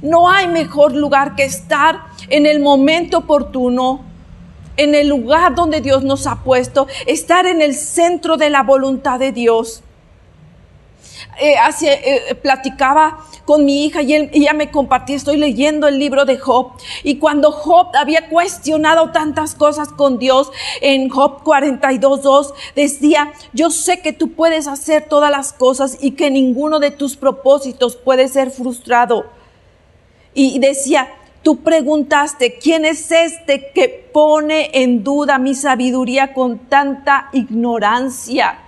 No 0.02 0.30
hay 0.30 0.46
mejor 0.46 0.92
lugar 0.92 1.34
que 1.34 1.42
estar 1.42 2.02
en 2.28 2.46
el 2.46 2.60
momento 2.60 3.18
oportuno, 3.18 4.04
en 4.76 4.94
el 4.94 5.08
lugar 5.08 5.56
donde 5.56 5.80
Dios 5.80 6.04
nos 6.04 6.28
ha 6.28 6.44
puesto, 6.44 6.86
estar 7.06 7.46
en 7.46 7.60
el 7.60 7.74
centro 7.74 8.36
de 8.36 8.50
la 8.50 8.62
voluntad 8.62 9.18
de 9.18 9.32
Dios. 9.32 9.82
Eh, 11.38 11.56
eh, 11.82 12.34
platicaba 12.36 13.18
con 13.44 13.66
mi 13.66 13.84
hija 13.84 14.00
y 14.00 14.14
ella 14.14 14.54
me 14.54 14.70
compartía, 14.70 15.16
estoy 15.16 15.36
leyendo 15.36 15.86
el 15.86 15.98
libro 15.98 16.24
de 16.24 16.38
Job. 16.38 16.72
Y 17.02 17.18
cuando 17.18 17.52
Job 17.52 17.88
había 17.94 18.28
cuestionado 18.28 19.12
tantas 19.12 19.54
cosas 19.54 19.88
con 19.88 20.18
Dios, 20.18 20.50
en 20.80 21.10
Job 21.10 21.42
42.2 21.44 22.54
decía, 22.74 23.32
yo 23.52 23.70
sé 23.70 24.00
que 24.00 24.14
tú 24.14 24.32
puedes 24.32 24.66
hacer 24.66 25.08
todas 25.08 25.30
las 25.30 25.52
cosas 25.52 25.98
y 26.00 26.12
que 26.12 26.30
ninguno 26.30 26.78
de 26.78 26.90
tus 26.90 27.16
propósitos 27.16 27.96
puede 27.96 28.28
ser 28.28 28.50
frustrado. 28.50 29.26
Y 30.32 30.58
decía, 30.58 31.08
tú 31.42 31.58
preguntaste, 31.58 32.58
¿quién 32.58 32.84
es 32.86 33.12
este 33.12 33.70
que 33.74 34.08
pone 34.12 34.70
en 34.72 35.04
duda 35.04 35.38
mi 35.38 35.54
sabiduría 35.54 36.32
con 36.32 36.58
tanta 36.60 37.28
ignorancia? 37.32 38.65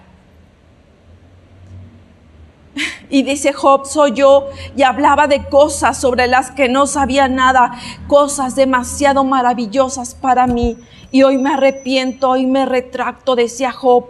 Y 3.10 3.22
dice 3.22 3.52
Job, 3.52 3.86
soy 3.86 4.12
yo, 4.12 4.48
y 4.76 4.82
hablaba 4.82 5.26
de 5.26 5.44
cosas 5.48 5.98
sobre 5.98 6.26
las 6.26 6.50
que 6.50 6.68
no 6.68 6.86
sabía 6.86 7.28
nada, 7.28 7.78
cosas 8.06 8.54
demasiado 8.54 9.24
maravillosas 9.24 10.14
para 10.14 10.46
mí. 10.46 10.76
Y 11.10 11.22
hoy 11.22 11.38
me 11.38 11.54
arrepiento, 11.54 12.30
hoy 12.30 12.46
me 12.46 12.66
retracto, 12.66 13.34
decía 13.34 13.72
Job. 13.72 14.06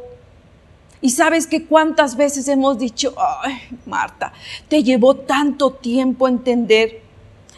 Y 1.01 1.11
sabes 1.11 1.47
que 1.47 1.65
cuántas 1.65 2.17
veces 2.17 2.49
hemos 2.49 2.79
dicho, 2.79 3.15
ay, 3.43 3.57
Marta, 3.87 4.33
te 4.67 4.83
llevó 4.83 5.15
tanto 5.15 5.71
tiempo 5.71 6.27
entender. 6.27 7.03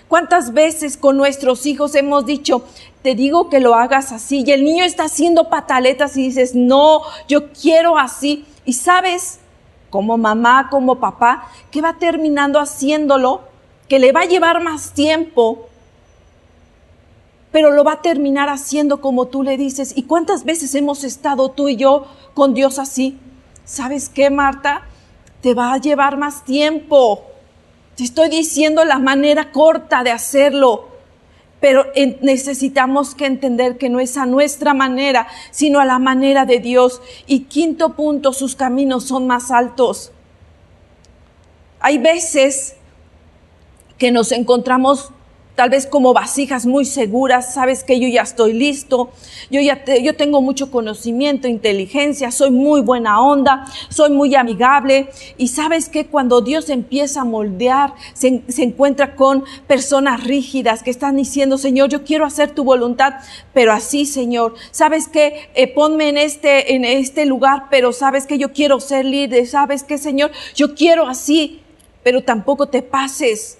¿Cuántas 0.08 0.52
veces 0.52 0.96
con 0.96 1.16
nuestros 1.16 1.64
hijos 1.66 1.94
hemos 1.94 2.26
dicho, 2.26 2.64
te 3.02 3.14
digo 3.14 3.48
que 3.48 3.60
lo 3.60 3.74
hagas 3.74 4.12
así? 4.12 4.42
Y 4.44 4.50
el 4.50 4.64
niño 4.64 4.84
está 4.84 5.04
haciendo 5.04 5.48
pataletas 5.48 6.16
y 6.16 6.24
dices, 6.24 6.54
no, 6.54 7.02
yo 7.28 7.50
quiero 7.52 7.96
así. 7.96 8.44
Y 8.66 8.74
sabes, 8.74 9.39
como 9.90 10.16
mamá, 10.16 10.68
como 10.70 11.00
papá, 11.00 11.48
que 11.70 11.82
va 11.82 11.98
terminando 11.98 12.58
haciéndolo, 12.60 13.42
que 13.88 13.98
le 13.98 14.12
va 14.12 14.20
a 14.20 14.26
llevar 14.26 14.62
más 14.62 14.92
tiempo, 14.92 15.66
pero 17.52 17.72
lo 17.72 17.82
va 17.82 17.94
a 17.94 18.02
terminar 18.02 18.48
haciendo 18.48 19.00
como 19.00 19.26
tú 19.26 19.42
le 19.42 19.56
dices. 19.56 19.92
¿Y 19.96 20.04
cuántas 20.04 20.44
veces 20.44 20.74
hemos 20.74 21.02
estado 21.04 21.50
tú 21.50 21.68
y 21.68 21.76
yo 21.76 22.06
con 22.34 22.54
Dios 22.54 22.78
así? 22.78 23.18
¿Sabes 23.64 24.08
qué, 24.08 24.30
Marta? 24.30 24.82
Te 25.40 25.54
va 25.54 25.72
a 25.72 25.78
llevar 25.78 26.16
más 26.16 26.44
tiempo. 26.44 27.24
Te 27.96 28.04
estoy 28.04 28.28
diciendo 28.28 28.84
la 28.84 28.98
manera 28.98 29.50
corta 29.50 30.04
de 30.04 30.12
hacerlo. 30.12 30.89
Pero 31.60 31.86
necesitamos 32.22 33.14
que 33.14 33.26
entender 33.26 33.76
que 33.76 33.90
no 33.90 34.00
es 34.00 34.16
a 34.16 34.26
nuestra 34.26 34.72
manera, 34.72 35.26
sino 35.50 35.78
a 35.78 35.84
la 35.84 35.98
manera 35.98 36.46
de 36.46 36.58
Dios. 36.58 37.02
Y 37.26 37.40
quinto 37.40 37.94
punto, 37.94 38.32
sus 38.32 38.56
caminos 38.56 39.04
son 39.04 39.26
más 39.26 39.50
altos. 39.50 40.12
Hay 41.80 41.98
veces 41.98 42.76
que 43.98 44.10
nos 44.10 44.32
encontramos 44.32 45.12
tal 45.60 45.68
vez 45.68 45.86
como 45.86 46.14
vasijas 46.14 46.64
muy 46.64 46.86
seguras, 46.86 47.52
sabes 47.52 47.84
que 47.84 48.00
yo 48.00 48.08
ya 48.08 48.22
estoy 48.22 48.54
listo, 48.54 49.10
yo 49.50 49.60
ya 49.60 49.84
yo 50.02 50.16
tengo 50.16 50.40
mucho 50.40 50.70
conocimiento, 50.70 51.48
inteligencia, 51.48 52.30
soy 52.30 52.50
muy 52.50 52.80
buena 52.80 53.20
onda, 53.20 53.66
soy 53.90 54.08
muy 54.08 54.34
amigable. 54.34 55.10
Y 55.36 55.48
sabes 55.48 55.90
que 55.90 56.06
cuando 56.06 56.40
Dios 56.40 56.70
empieza 56.70 57.20
a 57.20 57.24
moldear, 57.24 57.92
se, 58.14 58.42
encuentra 58.56 59.14
con 59.16 59.44
personas 59.66 60.24
rígidas 60.24 60.82
que 60.82 60.88
están 60.88 61.16
diciendo, 61.16 61.58
Señor, 61.58 61.90
yo 61.90 62.04
quiero 62.04 62.24
hacer 62.24 62.54
tu 62.54 62.64
voluntad, 62.64 63.16
pero 63.52 63.74
así, 63.74 64.06
Señor, 64.06 64.54
sabes 64.70 65.08
que 65.08 65.50
eh, 65.54 65.70
ponme 65.74 66.08
en 66.08 66.16
este, 66.16 66.74
en 66.74 66.86
este 66.86 67.26
lugar, 67.26 67.64
pero 67.70 67.92
sabes 67.92 68.26
que 68.26 68.38
yo 68.38 68.54
quiero 68.54 68.80
ser 68.80 69.04
líder, 69.04 69.46
sabes 69.46 69.82
que, 69.82 69.98
Señor, 69.98 70.30
yo 70.54 70.74
quiero 70.74 71.06
así, 71.06 71.60
pero 72.02 72.24
tampoco 72.24 72.68
te 72.68 72.80
pases 72.80 73.58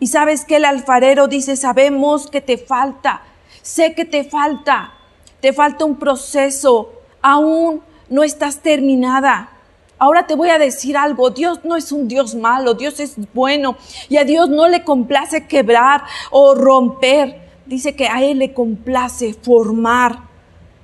y 0.00 0.08
sabes 0.08 0.44
que 0.44 0.56
el 0.56 0.64
alfarero 0.64 1.28
dice, 1.28 1.56
sabemos 1.56 2.28
que 2.28 2.40
te 2.40 2.58
falta, 2.58 3.22
sé 3.62 3.94
que 3.94 4.04
te 4.04 4.24
falta, 4.24 4.92
te 5.40 5.52
falta 5.52 5.84
un 5.84 5.96
proceso, 5.96 6.92
aún 7.22 7.82
no 8.08 8.22
estás 8.22 8.58
terminada. 8.58 9.50
Ahora 9.98 10.26
te 10.26 10.34
voy 10.34 10.50
a 10.50 10.58
decir 10.58 10.96
algo, 10.96 11.30
Dios 11.30 11.60
no 11.64 11.76
es 11.76 11.92
un 11.92 12.08
Dios 12.08 12.34
malo, 12.34 12.74
Dios 12.74 12.98
es 13.00 13.14
bueno 13.32 13.76
y 14.08 14.16
a 14.16 14.24
Dios 14.24 14.48
no 14.48 14.68
le 14.68 14.84
complace 14.84 15.46
quebrar 15.46 16.02
o 16.30 16.54
romper, 16.54 17.40
dice 17.64 17.94
que 17.94 18.08
a 18.08 18.22
Él 18.22 18.40
le 18.40 18.52
complace 18.52 19.34
formar. 19.34 20.18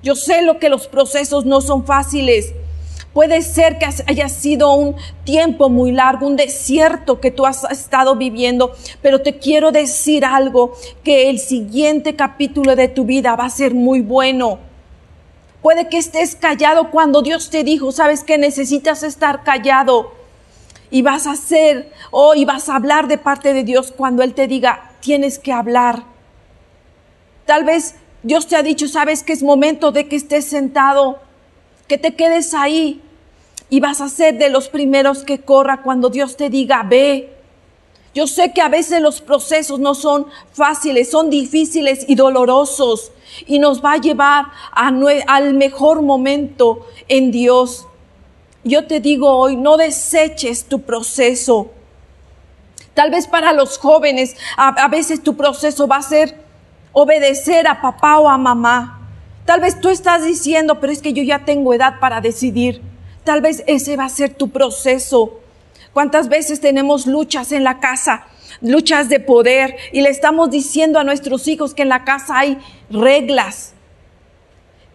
Yo 0.02 0.14
sé 0.14 0.42
lo 0.42 0.58
que 0.58 0.68
los 0.68 0.86
procesos 0.86 1.44
no 1.44 1.60
son 1.60 1.84
fáciles, 1.84 2.54
Puede 3.12 3.42
ser 3.42 3.78
que 3.78 3.86
haya 4.06 4.28
sido 4.28 4.72
un 4.74 4.94
tiempo 5.24 5.68
muy 5.68 5.90
largo, 5.90 6.26
un 6.26 6.36
desierto 6.36 7.20
que 7.20 7.32
tú 7.32 7.44
has 7.44 7.64
estado 7.64 8.14
viviendo, 8.14 8.72
pero 9.02 9.20
te 9.20 9.38
quiero 9.38 9.72
decir 9.72 10.24
algo, 10.24 10.74
que 11.02 11.28
el 11.28 11.40
siguiente 11.40 12.14
capítulo 12.14 12.76
de 12.76 12.86
tu 12.86 13.04
vida 13.04 13.34
va 13.34 13.46
a 13.46 13.50
ser 13.50 13.74
muy 13.74 14.00
bueno. 14.00 14.60
Puede 15.60 15.88
que 15.88 15.98
estés 15.98 16.36
callado 16.36 16.90
cuando 16.90 17.20
Dios 17.20 17.50
te 17.50 17.64
dijo, 17.64 17.90
sabes 17.90 18.22
que 18.22 18.38
necesitas 18.38 19.02
estar 19.02 19.42
callado 19.42 20.12
y 20.90 21.02
vas 21.02 21.26
a 21.26 21.32
hacer 21.32 21.92
o 22.12 22.34
y 22.34 22.44
vas 22.44 22.68
a 22.68 22.76
hablar 22.76 23.08
de 23.08 23.18
parte 23.18 23.52
de 23.52 23.64
Dios 23.64 23.92
cuando 23.94 24.22
Él 24.22 24.34
te 24.34 24.46
diga, 24.46 24.92
tienes 25.00 25.40
que 25.40 25.52
hablar. 25.52 26.04
Tal 27.44 27.64
vez 27.64 27.96
Dios 28.22 28.46
te 28.46 28.54
ha 28.54 28.62
dicho, 28.62 28.86
sabes 28.86 29.24
que 29.24 29.32
es 29.32 29.42
momento 29.42 29.90
de 29.90 30.06
que 30.06 30.14
estés 30.14 30.46
sentado 30.46 31.18
que 31.90 31.98
te 31.98 32.14
quedes 32.14 32.54
ahí 32.54 33.02
y 33.68 33.80
vas 33.80 34.00
a 34.00 34.08
ser 34.08 34.38
de 34.38 34.48
los 34.48 34.68
primeros 34.68 35.24
que 35.24 35.40
corra 35.40 35.82
cuando 35.82 36.08
Dios 36.08 36.36
te 36.36 36.48
diga, 36.48 36.84
ve. 36.84 37.34
Yo 38.14 38.28
sé 38.28 38.52
que 38.52 38.60
a 38.60 38.68
veces 38.68 39.02
los 39.02 39.20
procesos 39.20 39.80
no 39.80 39.96
son 39.96 40.28
fáciles, 40.52 41.10
son 41.10 41.30
difíciles 41.30 42.04
y 42.06 42.14
dolorosos 42.14 43.10
y 43.44 43.58
nos 43.58 43.84
va 43.84 43.94
a 43.94 43.96
llevar 43.96 44.46
al 44.70 45.54
mejor 45.54 46.02
momento 46.02 46.86
en 47.08 47.32
Dios. 47.32 47.88
Yo 48.62 48.86
te 48.86 49.00
digo 49.00 49.28
hoy, 49.28 49.56
no 49.56 49.76
deseches 49.76 50.66
tu 50.66 50.82
proceso. 50.82 51.72
Tal 52.94 53.10
vez 53.10 53.26
para 53.26 53.52
los 53.52 53.78
jóvenes, 53.78 54.36
a 54.56 54.86
veces 54.86 55.24
tu 55.24 55.36
proceso 55.36 55.88
va 55.88 55.96
a 55.96 56.02
ser 56.02 56.40
obedecer 56.92 57.66
a 57.66 57.80
papá 57.80 58.20
o 58.20 58.28
a 58.28 58.38
mamá. 58.38 58.99
Tal 59.50 59.58
vez 59.58 59.80
tú 59.80 59.88
estás 59.88 60.24
diciendo, 60.24 60.78
pero 60.78 60.92
es 60.92 61.02
que 61.02 61.12
yo 61.12 61.24
ya 61.24 61.44
tengo 61.44 61.74
edad 61.74 61.98
para 61.98 62.20
decidir. 62.20 62.80
Tal 63.24 63.40
vez 63.40 63.64
ese 63.66 63.96
va 63.96 64.04
a 64.04 64.08
ser 64.08 64.32
tu 64.32 64.50
proceso. 64.50 65.40
¿Cuántas 65.92 66.28
veces 66.28 66.60
tenemos 66.60 67.08
luchas 67.08 67.50
en 67.50 67.64
la 67.64 67.80
casa? 67.80 68.28
Luchas 68.60 69.08
de 69.08 69.18
poder 69.18 69.74
y 69.90 70.02
le 70.02 70.08
estamos 70.08 70.52
diciendo 70.52 71.00
a 71.00 71.02
nuestros 71.02 71.48
hijos 71.48 71.74
que 71.74 71.82
en 71.82 71.88
la 71.88 72.04
casa 72.04 72.38
hay 72.38 72.58
reglas 72.90 73.72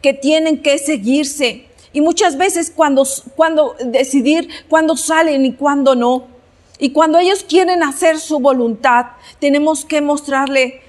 que 0.01 0.13
tienen 0.13 0.61
que 0.61 0.77
seguirse. 0.77 1.65
Y 1.91 1.99
muchas 1.99 2.37
veces 2.37 2.71
cuando, 2.73 3.05
cuando 3.35 3.75
decidir 3.83 4.47
cuándo 4.69 4.95
salen 4.95 5.43
y 5.45 5.51
cuándo 5.51 5.95
no. 5.95 6.27
Y 6.79 6.91
cuando 6.91 7.19
ellos 7.19 7.43
quieren 7.43 7.83
hacer 7.83 8.19
su 8.19 8.39
voluntad, 8.39 9.07
tenemos 9.39 9.83
que 9.83 9.99
mostrarle 9.99 10.84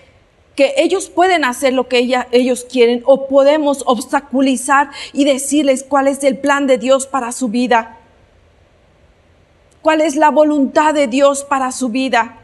que 0.57 0.75
ellos 0.79 1.11
pueden 1.11 1.45
hacer 1.45 1.75
lo 1.75 1.87
que 1.87 2.27
ellos 2.33 2.65
quieren 2.65 3.03
o 3.05 3.29
podemos 3.29 3.83
obstaculizar 3.87 4.91
y 5.13 5.25
decirles 5.25 5.85
cuál 5.87 6.09
es 6.09 6.25
el 6.25 6.39
plan 6.39 6.67
de 6.67 6.79
Dios 6.79 7.07
para 7.07 7.31
su 7.31 7.49
vida. 7.49 7.99
¿Cuál 9.83 10.01
es 10.01 10.17
la 10.17 10.31
voluntad 10.31 10.95
de 10.95 11.07
Dios 11.07 11.45
para 11.45 11.71
su 11.73 11.91
vida? 11.91 12.39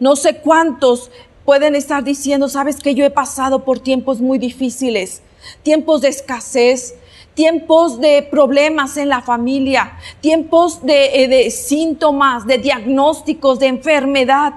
No 0.00 0.16
sé 0.16 0.38
cuántos 0.38 1.12
pueden 1.44 1.76
estar 1.76 2.02
diciendo, 2.02 2.48
sabes 2.48 2.80
que 2.80 2.96
yo 2.96 3.04
he 3.04 3.10
pasado 3.10 3.64
por 3.64 3.78
tiempos 3.78 4.20
muy 4.20 4.38
difíciles, 4.38 5.22
tiempos 5.62 6.00
de 6.00 6.08
escasez, 6.08 6.96
tiempos 7.34 8.00
de 8.00 8.26
problemas 8.28 8.96
en 8.96 9.08
la 9.08 9.22
familia, 9.22 9.92
tiempos 10.20 10.84
de, 10.84 11.22
eh, 11.22 11.28
de 11.28 11.50
síntomas, 11.52 12.44
de 12.44 12.58
diagnósticos, 12.58 13.60
de 13.60 13.68
enfermedad 13.68 14.54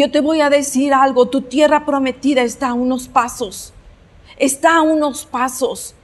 yo 0.00 0.10
te 0.10 0.20
voy 0.20 0.40
a 0.40 0.50
decir 0.50 0.92
algo, 0.92 1.28
tu 1.28 1.42
tierra 1.42 1.84
prometida 1.86 2.42
está 2.42 2.68
a 2.68 2.74
unos 2.74 3.08
pasos, 3.08 3.72
está 4.36 4.76
a 4.76 4.82
unos 4.82 5.24
pasos. 5.24 5.94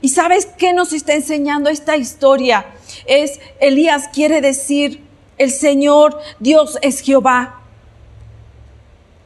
¿Y 0.00 0.08
sabes 0.08 0.46
qué 0.46 0.72
nos 0.72 0.92
está 0.92 1.14
enseñando 1.14 1.68
esta 1.68 1.96
historia? 1.96 2.66
Es, 3.06 3.40
Elías 3.60 4.08
quiere 4.12 4.40
decir, 4.40 5.04
el 5.36 5.50
Señor 5.50 6.18
Dios 6.38 6.78
es 6.80 7.00
Jehová. 7.00 7.60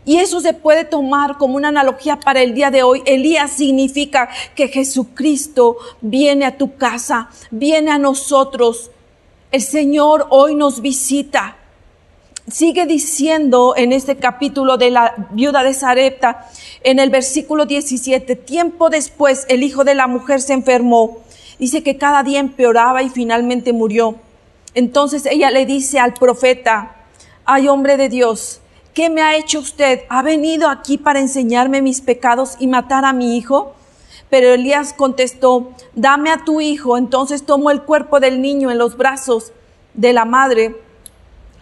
Y 0.05 0.17
eso 0.17 0.41
se 0.41 0.55
puede 0.55 0.85
tomar 0.85 1.37
como 1.37 1.57
una 1.57 1.69
analogía 1.69 2.19
para 2.19 2.41
el 2.41 2.55
día 2.55 2.71
de 2.71 2.83
hoy. 2.83 3.03
Elías 3.05 3.53
significa 3.53 4.31
que 4.55 4.69
Jesucristo 4.69 5.77
viene 6.01 6.47
a 6.47 6.57
tu 6.57 6.77
casa, 6.77 7.29
viene 7.51 7.91
a 7.91 7.99
nosotros. 7.99 8.91
El 9.51 9.61
Señor 9.61 10.27
hoy 10.31 10.55
nos 10.55 10.81
visita. 10.81 11.58
Sigue 12.51 12.87
diciendo 12.87 13.75
en 13.77 13.93
este 13.93 14.17
capítulo 14.17 14.79
de 14.79 14.91
la 14.91 15.27
viuda 15.33 15.63
de 15.63 15.75
Sarepta, 15.75 16.49
en 16.83 16.99
el 16.99 17.11
versículo 17.11 17.67
17, 17.67 18.37
tiempo 18.37 18.89
después 18.89 19.45
el 19.51 19.63
hijo 19.63 19.85
de 19.85 19.95
la 19.95 20.07
mujer 20.07 20.41
se 20.41 20.55
enfermó. 20.55 21.19
Dice 21.59 21.83
que 21.83 21.99
cada 21.99 22.23
día 22.23 22.41
empeoraba 22.41 23.03
y 23.03 23.11
finalmente 23.11 23.75
murió. 23.75 24.15
Entonces 24.73 25.27
ella 25.27 25.51
le 25.51 25.67
dice 25.67 25.99
al 25.99 26.15
profeta, 26.15 26.97
ay 27.45 27.69
hombre 27.69 27.99
de 27.99 28.09
Dios, 28.09 28.63
¿qué 28.95 29.11
me 29.11 29.21
ha 29.21 29.37
hecho 29.37 29.59
usted? 29.59 30.05
¿Ha 30.09 30.23
venido 30.23 30.71
aquí 30.71 30.97
para 30.97 31.21
enseñarme 31.21 31.83
mis 31.83 32.01
pecados 32.01 32.57
y 32.59 32.67
matar 32.67 33.05
a 33.05 33.13
mi 33.13 33.37
hijo? 33.37 33.75
Pero 34.31 34.55
Elías 34.55 34.95
contestó, 34.95 35.73
dame 35.95 36.31
a 36.31 36.45
tu 36.47 36.63
hijo. 36.63 36.97
Entonces 36.97 37.45
tomó 37.45 37.71
el 37.71 37.83
cuerpo 37.83 38.21
del 38.21 38.41
niño 38.41 38.71
en 38.71 38.79
los 38.79 38.97
brazos 38.97 39.53
de 39.93 40.15
la 40.15 40.25
madre 40.25 40.88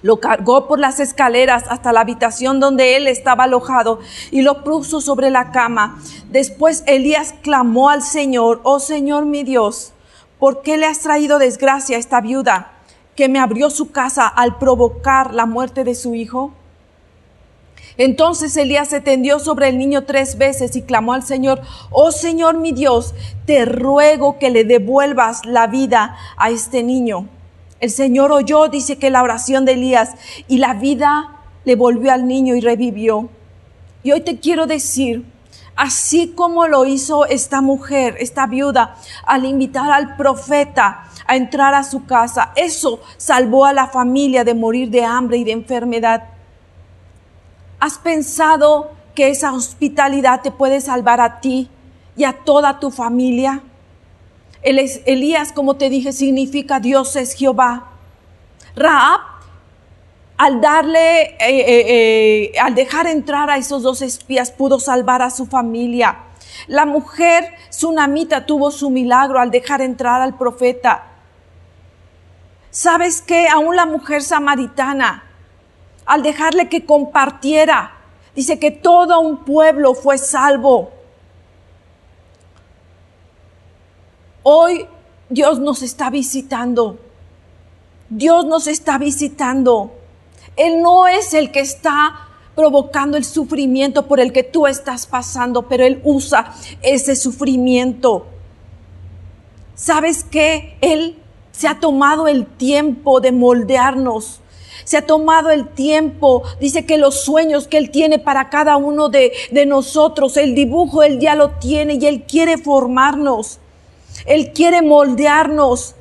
lo 0.07 0.21
cargó 0.21 0.69
por 0.69 0.79
las 0.79 1.01
escaleras 1.01 1.65
hasta 1.69 1.93
la 1.93 1.99
habitación 1.99 2.61
donde 2.61 2.95
él 2.97 3.09
estaba 3.09 3.43
alojado 3.43 3.99
y 4.31 4.43
lo 4.43 4.63
puso 4.63 5.01
sobre 5.01 5.31
la 5.31 5.51
cama. 5.51 6.01
Después 6.31 6.85
Elías 6.87 7.35
clamó 7.43 7.91
al 7.91 8.03
Señor, 8.03 8.61
oh 8.63 8.79
Señor 8.79 9.27
mi 9.27 9.43
Dios, 9.43 9.95
¿por 10.39 10.63
qué 10.63 10.77
le 10.77 10.87
has 10.87 11.01
traído 11.01 11.41
desgracia 11.41 11.97
a 11.97 11.99
esta 11.99 12.21
viuda 12.21 12.71
que 13.17 13.29
me 13.29 13.41
abrió 13.41 13.69
su 13.69 13.91
casa 13.91 14.29
al 14.29 14.59
provocar 14.59 15.35
la 15.35 15.45
muerte 15.45 15.83
de 15.83 15.97
su 15.97 16.15
hijo? 16.15 16.53
Entonces 17.97 18.57
Elías 18.57 18.87
se 18.87 19.01
tendió 19.01 19.41
sobre 19.41 19.71
el 19.71 19.77
niño 19.77 20.05
tres 20.05 20.39
veces 20.39 20.77
y 20.77 20.83
clamó 20.83 21.15
al 21.15 21.25
Señor, 21.25 21.63
oh 21.91 22.13
Señor 22.13 22.59
mi 22.59 22.71
Dios, 22.71 23.13
te 23.45 23.65
ruego 23.65 24.39
que 24.39 24.51
le 24.51 24.63
devuelvas 24.63 25.45
la 25.47 25.67
vida 25.67 26.17
a 26.37 26.51
este 26.51 26.85
niño. 26.85 27.27
El 27.81 27.91
Señor 27.91 28.33
oyó, 28.33 28.69
dice 28.69 28.99
que 28.99 29.11
la 29.11 29.23
oración 29.23 29.65
de 29.65 29.73
Elías 29.73 30.15
y 30.49 30.59
la 30.59 30.75
vida 30.75 31.43
le 31.65 31.77
volvió 31.77 32.13
al 32.13 32.27
niño 32.27 32.55
y 32.55 32.61
revivió. 32.61 33.29
Y 34.03 34.13
hoy 34.13 34.23
te 34.23 34.39
quiero 34.39 34.67
decir, 34.67 35.25
así 35.75 36.33
como 36.35 36.69
lo 36.69 36.87
hizo 36.87 37.27
esta 37.27 37.61
mujer, 37.61 38.17
esta 38.19 38.47
viuda, 38.47 38.97
al 39.27 39.45
invitar 39.45 39.91
al 39.91 40.17
profeta 40.17 41.05
a 41.27 41.37
entrar 41.37 41.75
a 41.75 41.83
su 41.83 42.07
casa, 42.07 42.53
eso 42.57 43.01
salvó 43.17 43.67
a 43.67 43.73
la 43.73 43.89
familia 43.89 44.45
de 44.45 44.55
morir 44.55 44.91
de 44.91 45.05
hambre 45.05 45.39
y 45.39 45.45
de 45.45 45.53
enfermedad. 45.53 46.25
¿Has 47.79 47.99
pensado 47.99 48.93
que 49.15 49.29
esa 49.29 49.53
hospitalidad 49.53 50.41
te 50.41 50.51
puede 50.51 50.81
salvar 50.81 51.21
a 51.21 51.41
ti 51.41 51.69
y 52.17 52.25
a 52.25 52.33
toda 52.33 52.81
tu 52.81 52.91
familia? 52.91 53.63
Elías, 54.67 55.53
como 55.53 55.77
te 55.77 55.89
dije, 55.89 56.13
significa 56.13 56.81
Dios 56.81 57.15
es 57.17 57.35
Jehová. 57.35 57.93
Raab, 58.75 59.21
al 60.37 60.61
darle, 60.61 61.23
eh, 61.23 61.37
eh, 61.39 61.85
eh, 61.89 62.59
al 62.59 62.75
dejar 62.75 63.07
entrar 63.07 63.49
a 63.49 63.57
esos 63.57 63.83
dos 63.83 64.03
espías, 64.03 64.51
pudo 64.51 64.81
salvar 64.81 65.23
a 65.23 65.31
su 65.31 65.47
familia. 65.47 66.19
La 66.67 66.85
mujer 66.85 67.55
sunamita 67.71 68.45
tuvo 68.45 68.71
su 68.71 68.91
milagro 68.91 69.39
al 69.39 69.51
dejar 69.51 69.83
entrar 69.83 70.21
al 70.21 70.37
profeta. 70.37 71.07
¿Sabes 72.71 73.23
qué? 73.23 73.49
Aún 73.49 73.77
la 73.77 73.87
mujer 73.87 74.23
samaritana, 74.23 75.25
al 76.05 76.23
dejarle 76.23 76.69
que 76.69 76.85
compartiera, 76.85 77.93
dice 78.35 78.59
que 78.59 78.71
todo 78.71 79.21
un 79.21 79.45
pueblo 79.45 79.95
fue 79.95 80.19
salvo. 80.19 80.96
Hoy 84.49 84.87
Dios 85.29 85.59
nos 85.59 85.83
está 85.83 86.09
visitando. 86.09 87.01
Dios 88.09 88.45
nos 88.45 88.69
está 88.69 88.97
visitando. 88.97 89.91
Él 90.55 90.83
no 90.83 91.09
es 91.09 91.35
el 91.35 91.51
que 91.51 91.59
está 91.59 92.29
provocando 92.55 93.17
el 93.17 93.25
sufrimiento 93.25 94.07
por 94.07 94.21
el 94.21 94.33
que 94.33 94.45
tú 94.45 94.69
estás 94.69 95.09
pasando, 95.09 95.63
pero 95.63 95.85
Él 95.85 96.01
usa 96.05 96.55
ese 96.81 97.17
sufrimiento. 97.17 98.27
¿Sabes 99.75 100.23
qué? 100.23 100.79
Él 100.81 101.17
se 101.51 101.67
ha 101.67 101.81
tomado 101.81 102.29
el 102.29 102.47
tiempo 102.47 103.21
de 103.21 103.33
moldearnos. 103.33 104.39
Se 104.85 104.97
ha 104.97 105.07
tomado 105.07 105.51
el 105.51 105.67
tiempo, 105.71 106.45
dice 106.61 106.87
que 106.87 106.99
los 106.99 107.25
sueños 107.25 107.67
que 107.67 107.79
Él 107.79 107.91
tiene 107.91 108.21
para 108.21 108.49
cada 108.49 108.77
uno 108.77 109.09
de, 109.09 109.33
de 109.51 109.67
nosotros, 109.67 110.37
el 110.37 110.55
dibujo 110.55 111.03
Él 111.03 111.19
ya 111.19 111.35
lo 111.35 111.51
tiene 111.59 111.95
y 111.95 112.07
Él 112.07 112.27
quiere 112.29 112.59
formarnos. 112.59 113.59
Él 114.25 114.53
quiere 114.53 114.83
moldearnos. 114.83 115.95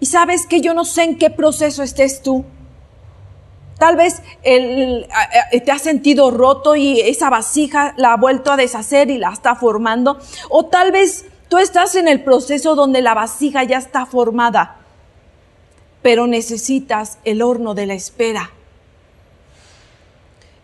Y 0.00 0.06
sabes 0.06 0.46
que 0.46 0.60
yo 0.60 0.74
no 0.74 0.84
sé 0.84 1.02
en 1.02 1.18
qué 1.18 1.30
proceso 1.30 1.82
estés 1.82 2.22
tú. 2.22 2.44
Tal 3.78 3.96
vez 3.96 4.22
te 4.42 5.70
has 5.70 5.82
sentido 5.82 6.30
roto 6.30 6.74
y 6.74 7.00
esa 7.00 7.30
vasija 7.30 7.94
la 7.96 8.12
ha 8.12 8.16
vuelto 8.16 8.52
a 8.52 8.56
deshacer 8.56 9.10
y 9.10 9.18
la 9.18 9.30
está 9.30 9.54
formando. 9.54 10.18
O 10.48 10.66
tal 10.66 10.90
vez 10.90 11.26
tú 11.48 11.58
estás 11.58 11.94
en 11.94 12.08
el 12.08 12.22
proceso 12.24 12.74
donde 12.74 13.02
la 13.02 13.14
vasija 13.14 13.62
ya 13.64 13.78
está 13.78 14.04
formada, 14.04 14.78
pero 16.02 16.26
necesitas 16.26 17.18
el 17.24 17.40
horno 17.40 17.74
de 17.74 17.86
la 17.86 17.94
espera. 17.94 18.50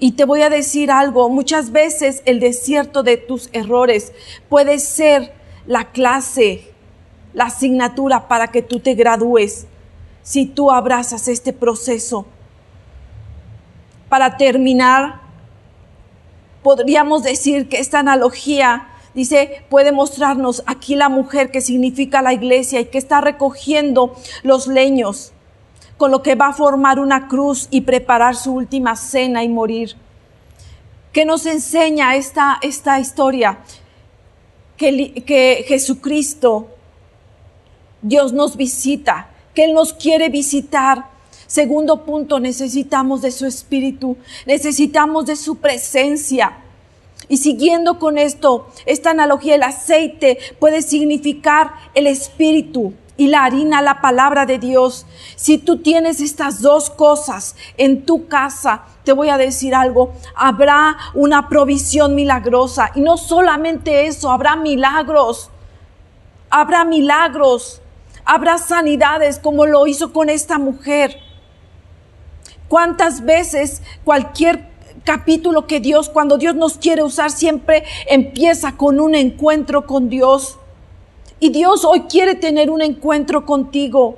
Y 0.00 0.12
te 0.12 0.24
voy 0.24 0.42
a 0.42 0.50
decir 0.50 0.90
algo, 0.90 1.28
muchas 1.28 1.70
veces 1.70 2.22
el 2.26 2.40
desierto 2.40 3.04
de 3.04 3.16
tus 3.16 3.48
errores 3.52 4.12
puede 4.48 4.80
ser 4.80 5.32
la 5.66 5.90
clase, 5.92 6.72
la 7.32 7.44
asignatura 7.44 8.28
para 8.28 8.48
que 8.48 8.62
tú 8.62 8.80
te 8.80 8.94
gradúes 8.94 9.66
si 10.22 10.46
tú 10.46 10.70
abrazas 10.70 11.28
este 11.28 11.52
proceso. 11.52 12.26
Para 14.08 14.36
terminar, 14.36 15.20
podríamos 16.62 17.22
decir 17.22 17.68
que 17.68 17.78
esta 17.78 17.98
analogía 17.98 18.88
dice, 19.14 19.64
puede 19.68 19.92
mostrarnos 19.92 20.62
aquí 20.66 20.96
la 20.96 21.08
mujer 21.08 21.50
que 21.50 21.60
significa 21.60 22.22
la 22.22 22.32
iglesia 22.32 22.80
y 22.80 22.86
que 22.86 22.98
está 22.98 23.20
recogiendo 23.20 24.14
los 24.42 24.66
leños, 24.66 25.32
con 25.96 26.10
lo 26.10 26.22
que 26.22 26.34
va 26.34 26.48
a 26.48 26.52
formar 26.52 26.98
una 26.98 27.28
cruz 27.28 27.68
y 27.70 27.82
preparar 27.82 28.34
su 28.34 28.52
última 28.52 28.96
cena 28.96 29.44
y 29.44 29.48
morir. 29.48 29.96
¿Qué 31.12 31.24
nos 31.24 31.46
enseña 31.46 32.16
esta, 32.16 32.58
esta 32.60 32.98
historia? 32.98 33.58
Que, 34.76 35.64
Jesucristo, 35.66 36.68
Dios 38.02 38.32
nos 38.32 38.56
visita, 38.56 39.30
que 39.54 39.64
Él 39.64 39.74
nos 39.74 39.92
quiere 39.92 40.28
visitar. 40.28 41.10
Segundo 41.46 42.04
punto, 42.04 42.40
necesitamos 42.40 43.22
de 43.22 43.30
su 43.30 43.46
espíritu, 43.46 44.16
necesitamos 44.46 45.26
de 45.26 45.36
su 45.36 45.56
presencia. 45.56 46.58
Y 47.28 47.38
siguiendo 47.38 47.98
con 47.98 48.18
esto, 48.18 48.68
esta 48.86 49.10
analogía, 49.10 49.54
el 49.54 49.62
aceite 49.62 50.38
puede 50.58 50.82
significar 50.82 51.72
el 51.94 52.06
espíritu 52.06 52.92
y 53.16 53.28
la 53.28 53.44
harina, 53.44 53.82
la 53.82 54.00
palabra 54.00 54.46
de 54.46 54.58
Dios. 54.58 55.06
Si 55.36 55.58
tú 55.58 55.78
tienes 55.78 56.20
estas 56.20 56.60
dos 56.60 56.90
cosas 56.90 57.54
en 57.76 58.04
tu 58.04 58.26
casa, 58.26 58.82
te 59.04 59.12
voy 59.12 59.28
a 59.28 59.36
decir 59.36 59.74
algo, 59.74 60.12
habrá 60.34 60.96
una 61.14 61.48
provisión 61.48 62.14
milagrosa. 62.14 62.90
Y 62.94 63.00
no 63.00 63.16
solamente 63.16 64.06
eso, 64.06 64.30
habrá 64.30 64.56
milagros. 64.56 65.50
Habrá 66.50 66.84
milagros. 66.84 67.80
Habrá 68.24 68.58
sanidades 68.58 69.38
como 69.38 69.66
lo 69.66 69.86
hizo 69.86 70.12
con 70.12 70.30
esta 70.30 70.58
mujer. 70.58 71.18
¿Cuántas 72.68 73.24
veces 73.24 73.82
cualquier 74.04 74.72
capítulo 75.04 75.66
que 75.66 75.80
Dios, 75.80 76.08
cuando 76.08 76.38
Dios 76.38 76.54
nos 76.54 76.78
quiere 76.78 77.02
usar, 77.02 77.30
siempre 77.30 77.84
empieza 78.08 78.76
con 78.76 78.98
un 78.98 79.14
encuentro 79.14 79.86
con 79.86 80.08
Dios? 80.08 80.58
Y 81.40 81.50
Dios 81.50 81.84
hoy 81.84 82.02
quiere 82.02 82.34
tener 82.34 82.70
un 82.70 82.82
encuentro 82.82 83.44
contigo. 83.44 84.16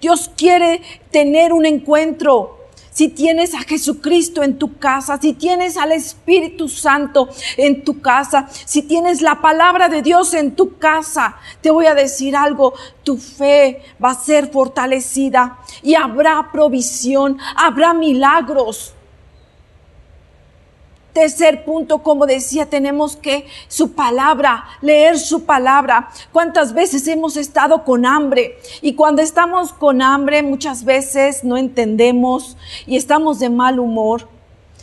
Dios 0.00 0.30
quiere 0.36 0.82
tener 1.10 1.52
un 1.52 1.66
encuentro 1.66 2.64
si 2.94 3.08
tienes 3.08 3.54
a 3.54 3.62
Jesucristo 3.62 4.44
en 4.44 4.56
tu 4.56 4.78
casa, 4.78 5.18
si 5.20 5.32
tienes 5.32 5.76
al 5.76 5.90
Espíritu 5.90 6.68
Santo 6.68 7.28
en 7.56 7.82
tu 7.82 8.00
casa, 8.00 8.48
si 8.64 8.82
tienes 8.82 9.20
la 9.20 9.40
palabra 9.40 9.88
de 9.88 10.00
Dios 10.00 10.32
en 10.32 10.54
tu 10.54 10.78
casa, 10.78 11.36
te 11.60 11.72
voy 11.72 11.86
a 11.86 11.94
decir 11.94 12.36
algo, 12.36 12.72
tu 13.02 13.16
fe 13.16 13.82
va 14.02 14.10
a 14.10 14.14
ser 14.14 14.52
fortalecida 14.52 15.58
y 15.82 15.96
habrá 15.96 16.50
provisión, 16.52 17.36
habrá 17.56 17.94
milagros. 17.94 18.94
Tercer 21.14 21.64
punto, 21.64 22.02
como 22.02 22.26
decía, 22.26 22.66
tenemos 22.66 23.16
que 23.16 23.46
su 23.68 23.92
palabra, 23.92 24.64
leer 24.80 25.16
su 25.16 25.44
palabra. 25.44 26.10
¿Cuántas 26.32 26.74
veces 26.74 27.06
hemos 27.06 27.36
estado 27.36 27.84
con 27.84 28.04
hambre? 28.04 28.58
Y 28.82 28.94
cuando 28.94 29.22
estamos 29.22 29.72
con 29.72 30.02
hambre, 30.02 30.42
muchas 30.42 30.84
veces 30.84 31.44
no 31.44 31.56
entendemos 31.56 32.56
y 32.84 32.96
estamos 32.96 33.38
de 33.38 33.48
mal 33.48 33.78
humor. 33.78 34.28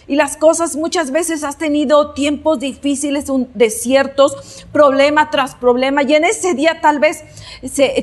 Y 0.08 0.16
las 0.16 0.36
cosas 0.36 0.76
muchas 0.76 1.12
veces 1.12 1.44
has 1.44 1.58
tenido 1.58 2.14
tiempos 2.14 2.60
difíciles, 2.60 3.26
desiertos, 3.54 4.66
problema 4.72 5.30
tras 5.30 5.56
problema. 5.56 6.04
Y 6.04 6.16
en 6.16 6.24
ese 6.24 6.54
día 6.54 6.80
tal 6.82 7.00
vez 7.00 7.24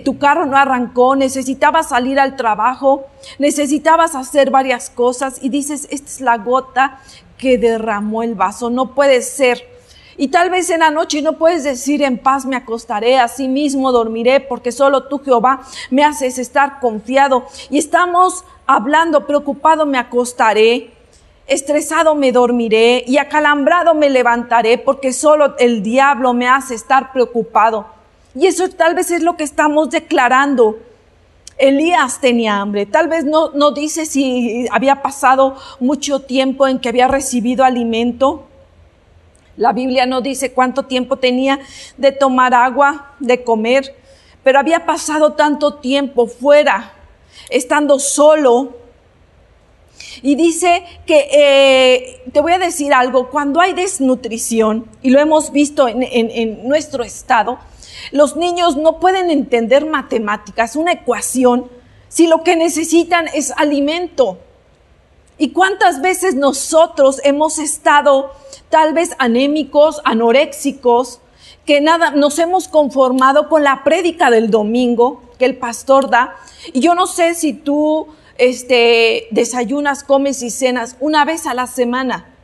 tu 0.04 0.18
carro 0.18 0.46
no 0.46 0.56
arrancó, 0.56 1.16
necesitabas 1.16 1.88
salir 1.88 2.20
al 2.20 2.36
trabajo, 2.36 3.04
necesitabas 3.38 4.14
hacer 4.14 4.50
varias 4.50 4.90
cosas 4.90 5.38
y 5.42 5.48
dices, 5.48 5.88
esta 5.90 6.10
es 6.10 6.20
la 6.20 6.38
gota 6.38 7.00
que 7.38 7.56
derramó 7.56 8.22
el 8.22 8.34
vaso, 8.34 8.68
no 8.68 8.94
puede 8.94 9.22
ser. 9.22 9.78
Y 10.16 10.28
tal 10.28 10.50
vez 10.50 10.68
en 10.70 10.80
la 10.80 10.90
noche 10.90 11.22
no 11.22 11.34
puedes 11.34 11.62
decir 11.62 12.02
en 12.02 12.18
paz 12.18 12.44
me 12.44 12.56
acostaré, 12.56 13.18
así 13.18 13.46
mismo 13.46 13.92
dormiré, 13.92 14.40
porque 14.40 14.72
solo 14.72 15.04
tú 15.04 15.20
Jehová 15.20 15.62
me 15.90 16.04
haces 16.04 16.38
estar 16.38 16.80
confiado. 16.80 17.46
Y 17.70 17.78
estamos 17.78 18.44
hablando, 18.66 19.26
preocupado 19.26 19.86
me 19.86 19.96
acostaré, 19.96 20.90
estresado 21.46 22.16
me 22.16 22.32
dormiré 22.32 23.04
y 23.06 23.18
acalambrado 23.18 23.94
me 23.94 24.10
levantaré, 24.10 24.76
porque 24.76 25.12
solo 25.12 25.54
el 25.58 25.84
diablo 25.84 26.34
me 26.34 26.48
hace 26.48 26.74
estar 26.74 27.12
preocupado. 27.12 27.86
Y 28.34 28.46
eso 28.46 28.68
tal 28.70 28.96
vez 28.96 29.12
es 29.12 29.22
lo 29.22 29.36
que 29.36 29.44
estamos 29.44 29.90
declarando. 29.90 30.78
Elías 31.58 32.20
tenía 32.20 32.60
hambre. 32.60 32.86
Tal 32.86 33.08
vez 33.08 33.24
no, 33.24 33.50
no 33.50 33.72
dice 33.72 34.06
si 34.06 34.66
había 34.70 35.02
pasado 35.02 35.56
mucho 35.80 36.20
tiempo 36.20 36.66
en 36.66 36.78
que 36.78 36.88
había 36.88 37.08
recibido 37.08 37.64
alimento. 37.64 38.46
La 39.56 39.72
Biblia 39.72 40.06
no 40.06 40.20
dice 40.20 40.52
cuánto 40.52 40.84
tiempo 40.84 41.16
tenía 41.16 41.58
de 41.96 42.12
tomar 42.12 42.54
agua, 42.54 43.16
de 43.18 43.42
comer, 43.42 43.96
pero 44.44 44.60
había 44.60 44.86
pasado 44.86 45.32
tanto 45.32 45.74
tiempo 45.74 46.28
fuera, 46.28 46.92
estando 47.50 47.98
solo. 47.98 48.76
Y 50.22 50.36
dice 50.36 50.84
que, 51.06 51.28
eh, 51.32 52.22
te 52.32 52.40
voy 52.40 52.52
a 52.52 52.58
decir 52.58 52.94
algo, 52.94 53.30
cuando 53.30 53.60
hay 53.60 53.72
desnutrición, 53.72 54.86
y 55.02 55.10
lo 55.10 55.18
hemos 55.18 55.50
visto 55.50 55.88
en, 55.88 56.04
en 56.04 56.68
nuestro 56.68 57.02
estado, 57.02 57.58
los 58.12 58.36
niños 58.36 58.76
no 58.76 59.00
pueden 59.00 59.30
entender 59.30 59.86
matemáticas, 59.86 60.76
una 60.76 60.92
ecuación, 60.92 61.70
si 62.08 62.26
lo 62.26 62.42
que 62.42 62.56
necesitan 62.56 63.28
es 63.34 63.52
alimento. 63.56 64.38
¿Y 65.36 65.50
cuántas 65.50 66.00
veces 66.00 66.34
nosotros 66.34 67.20
hemos 67.22 67.58
estado 67.58 68.32
tal 68.70 68.92
vez 68.92 69.14
anémicos, 69.18 70.00
anoréxicos, 70.04 71.20
que 71.64 71.80
nada, 71.80 72.10
nos 72.10 72.38
hemos 72.38 72.66
conformado 72.66 73.48
con 73.48 73.62
la 73.62 73.84
prédica 73.84 74.30
del 74.30 74.50
domingo 74.50 75.22
que 75.38 75.44
el 75.44 75.56
pastor 75.56 76.10
da? 76.10 76.34
Y 76.72 76.80
yo 76.80 76.94
no 76.94 77.06
sé 77.06 77.34
si 77.34 77.52
tú 77.52 78.08
este, 78.36 79.28
desayunas, 79.30 80.02
comes 80.02 80.42
y 80.42 80.50
cenas 80.50 80.96
una 80.98 81.24
vez 81.24 81.46
a 81.46 81.54
la 81.54 81.66
semana. 81.66 82.34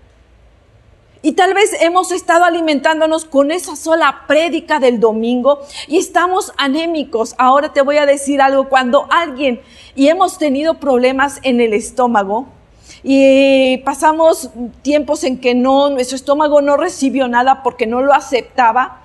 Y 1.24 1.32
tal 1.32 1.54
vez 1.54 1.74
hemos 1.80 2.12
estado 2.12 2.44
alimentándonos 2.44 3.24
con 3.24 3.50
esa 3.50 3.76
sola 3.76 4.24
prédica 4.28 4.78
del 4.78 5.00
domingo 5.00 5.60
y 5.88 5.96
estamos 5.96 6.52
anémicos. 6.58 7.34
Ahora 7.38 7.72
te 7.72 7.80
voy 7.80 7.96
a 7.96 8.04
decir 8.04 8.42
algo, 8.42 8.68
cuando 8.68 9.06
alguien 9.10 9.62
y 9.96 10.08
hemos 10.08 10.36
tenido 10.36 10.74
problemas 10.74 11.40
en 11.42 11.62
el 11.62 11.72
estómago, 11.72 12.48
y 13.02 13.78
pasamos 13.78 14.50
tiempos 14.82 15.24
en 15.24 15.40
que 15.40 15.54
no, 15.54 15.88
nuestro 15.88 16.16
estómago 16.16 16.60
no 16.60 16.76
recibió 16.76 17.26
nada 17.26 17.62
porque 17.62 17.86
no 17.86 18.02
lo 18.02 18.12
aceptaba, 18.12 19.00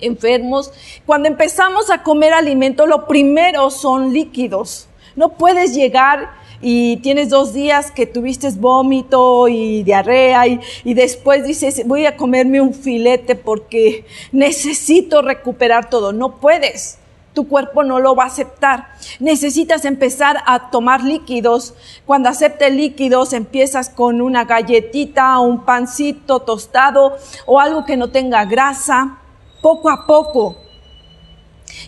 enfermos. 0.00 0.72
Cuando 1.06 1.28
empezamos 1.28 1.88
a 1.88 2.02
comer 2.02 2.32
alimento, 2.32 2.84
lo 2.84 3.06
primero 3.06 3.70
son 3.70 4.12
líquidos. 4.12 4.88
No 5.14 5.28
puedes 5.28 5.72
llegar 5.72 6.30
y 6.60 6.98
tienes 6.98 7.28
dos 7.28 7.52
días 7.52 7.90
que 7.90 8.06
tuviste 8.06 8.46
vómito 8.50 9.48
y 9.48 9.82
diarrea 9.82 10.46
y, 10.46 10.60
y, 10.84 10.94
después 10.94 11.44
dices, 11.44 11.86
voy 11.86 12.06
a 12.06 12.16
comerme 12.16 12.60
un 12.60 12.74
filete 12.74 13.34
porque 13.34 14.04
necesito 14.32 15.22
recuperar 15.22 15.90
todo. 15.90 16.12
No 16.12 16.36
puedes. 16.36 16.98
Tu 17.34 17.46
cuerpo 17.48 17.82
no 17.82 18.00
lo 18.00 18.14
va 18.14 18.24
a 18.24 18.28
aceptar. 18.28 18.86
Necesitas 19.20 19.84
empezar 19.84 20.38
a 20.46 20.70
tomar 20.70 21.02
líquidos. 21.02 21.74
Cuando 22.06 22.30
acepte 22.30 22.70
líquidos, 22.70 23.34
empiezas 23.34 23.90
con 23.90 24.22
una 24.22 24.44
galletita, 24.44 25.38
un 25.40 25.66
pancito 25.66 26.40
tostado 26.40 27.16
o 27.44 27.60
algo 27.60 27.84
que 27.84 27.98
no 27.98 28.08
tenga 28.08 28.46
grasa, 28.46 29.18
poco 29.60 29.90
a 29.90 30.06
poco 30.06 30.56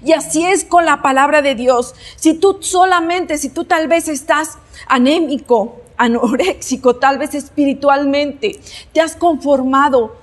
y 0.04 0.12
así 0.12 0.44
es 0.44 0.64
con 0.64 0.84
la 0.84 1.02
palabra 1.02 1.42
de 1.42 1.54
Dios. 1.54 1.94
Si 2.16 2.34
tú 2.34 2.58
solamente, 2.60 3.38
si 3.38 3.48
tú 3.48 3.64
tal 3.64 3.88
vez 3.88 4.08
estás 4.08 4.58
anémico, 4.86 5.80
anoréxico, 5.96 6.96
tal 6.96 7.18
vez 7.18 7.34
espiritualmente, 7.34 8.60
te 8.92 9.00
has 9.00 9.16
conformado, 9.16 10.16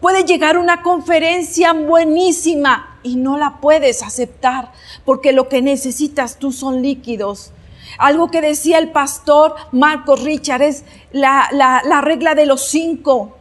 puede 0.00 0.24
llegar 0.24 0.58
una 0.58 0.82
conferencia 0.82 1.72
buenísima 1.72 2.98
y 3.02 3.16
no 3.16 3.38
la 3.38 3.60
puedes 3.60 4.02
aceptar 4.02 4.72
porque 5.04 5.32
lo 5.32 5.48
que 5.48 5.62
necesitas 5.62 6.38
tú 6.38 6.52
son 6.52 6.82
líquidos. 6.82 7.52
Algo 7.98 8.30
que 8.30 8.40
decía 8.40 8.78
el 8.78 8.92
pastor 8.92 9.54
Marcos 9.72 10.22
Richard 10.22 10.62
es 10.62 10.84
la, 11.12 11.48
la, 11.52 11.82
la 11.84 12.00
regla 12.00 12.34
de 12.34 12.46
los 12.46 12.62
cinco. 12.68 13.36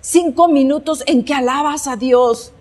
Cinco 0.00 0.48
minutos 0.48 1.02
en 1.06 1.24
que 1.24 1.34
alabas 1.34 1.86
a 1.86 1.96
Dios 1.96 2.52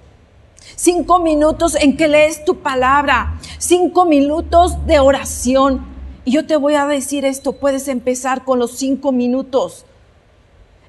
cinco 0.76 1.20
minutos 1.20 1.76
en 1.76 1.98
que 1.98 2.08
lees 2.08 2.46
tu 2.46 2.58
palabra, 2.60 3.40
cinco 3.58 4.06
minutos 4.06 4.86
de 4.86 5.00
oración. 5.00 5.86
Y 6.26 6.32
yo 6.32 6.46
te 6.46 6.58
voy 6.58 6.76
a 6.76 6.86
decir 6.86 7.26
esto, 7.26 7.54
puedes 7.54 7.88
empezar 7.88 8.44
con 8.44 8.60
los 8.60 8.72
cinco 8.72 9.12
minutos. 9.12 9.86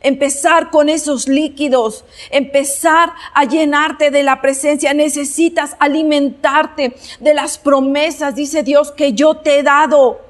Empezar 0.00 0.70
con 0.70 0.88
esos 0.88 1.26
líquidos, 1.26 2.04
empezar 2.30 3.12
a 3.34 3.44
llenarte 3.44 4.10
de 4.10 4.22
la 4.22 4.40
presencia. 4.40 4.94
Necesitas 4.94 5.76
alimentarte 5.80 6.94
de 7.18 7.34
las 7.34 7.58
promesas, 7.58 8.36
dice 8.36 8.62
Dios, 8.62 8.92
que 8.92 9.12
yo 9.12 9.38
te 9.38 9.58
he 9.58 9.62
dado. 9.62 10.20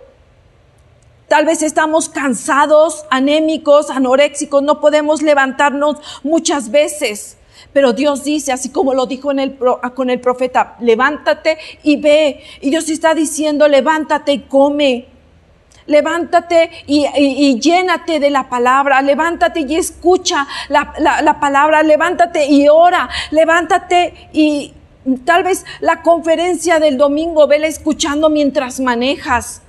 Tal 1.28 1.44
vez 1.44 1.62
estamos 1.62 2.08
cansados, 2.08 3.04
anémicos, 3.10 3.90
anoréxicos, 3.90 4.62
no 4.62 4.80
podemos 4.80 5.20
levantarnos 5.20 5.98
muchas 6.22 6.70
veces. 6.70 7.36
Pero 7.72 7.92
Dios 7.92 8.24
dice, 8.24 8.52
así 8.52 8.70
como 8.70 8.94
lo 8.94 9.06
dijo 9.06 9.30
en 9.30 9.38
el, 9.38 9.58
ah, 9.82 9.90
con 9.90 10.10
el 10.10 10.20
profeta, 10.20 10.76
levántate 10.80 11.58
y 11.82 11.96
ve. 11.96 12.42
Y 12.60 12.70
Dios 12.70 12.88
está 12.88 13.14
diciendo, 13.14 13.68
levántate 13.68 14.32
y 14.32 14.38
come. 14.40 15.06
Levántate 15.86 16.70
y, 16.86 17.58
llénate 17.60 18.20
de 18.20 18.30
la 18.30 18.48
palabra. 18.48 19.00
Levántate 19.00 19.60
y 19.60 19.76
escucha 19.76 20.46
la, 20.68 20.94
la 21.22 21.40
palabra. 21.40 21.82
Levántate 21.82 22.46
y 22.46 22.68
ora. 22.68 23.08
Levántate 23.30 24.28
y 24.32 24.74
tal 25.24 25.44
vez 25.44 25.64
la 25.80 26.02
conferencia 26.02 26.78
del 26.78 26.98
domingo 26.98 27.46
vela 27.46 27.66
escuchando 27.66 28.28
mientras 28.28 28.80
manejas 28.80 29.62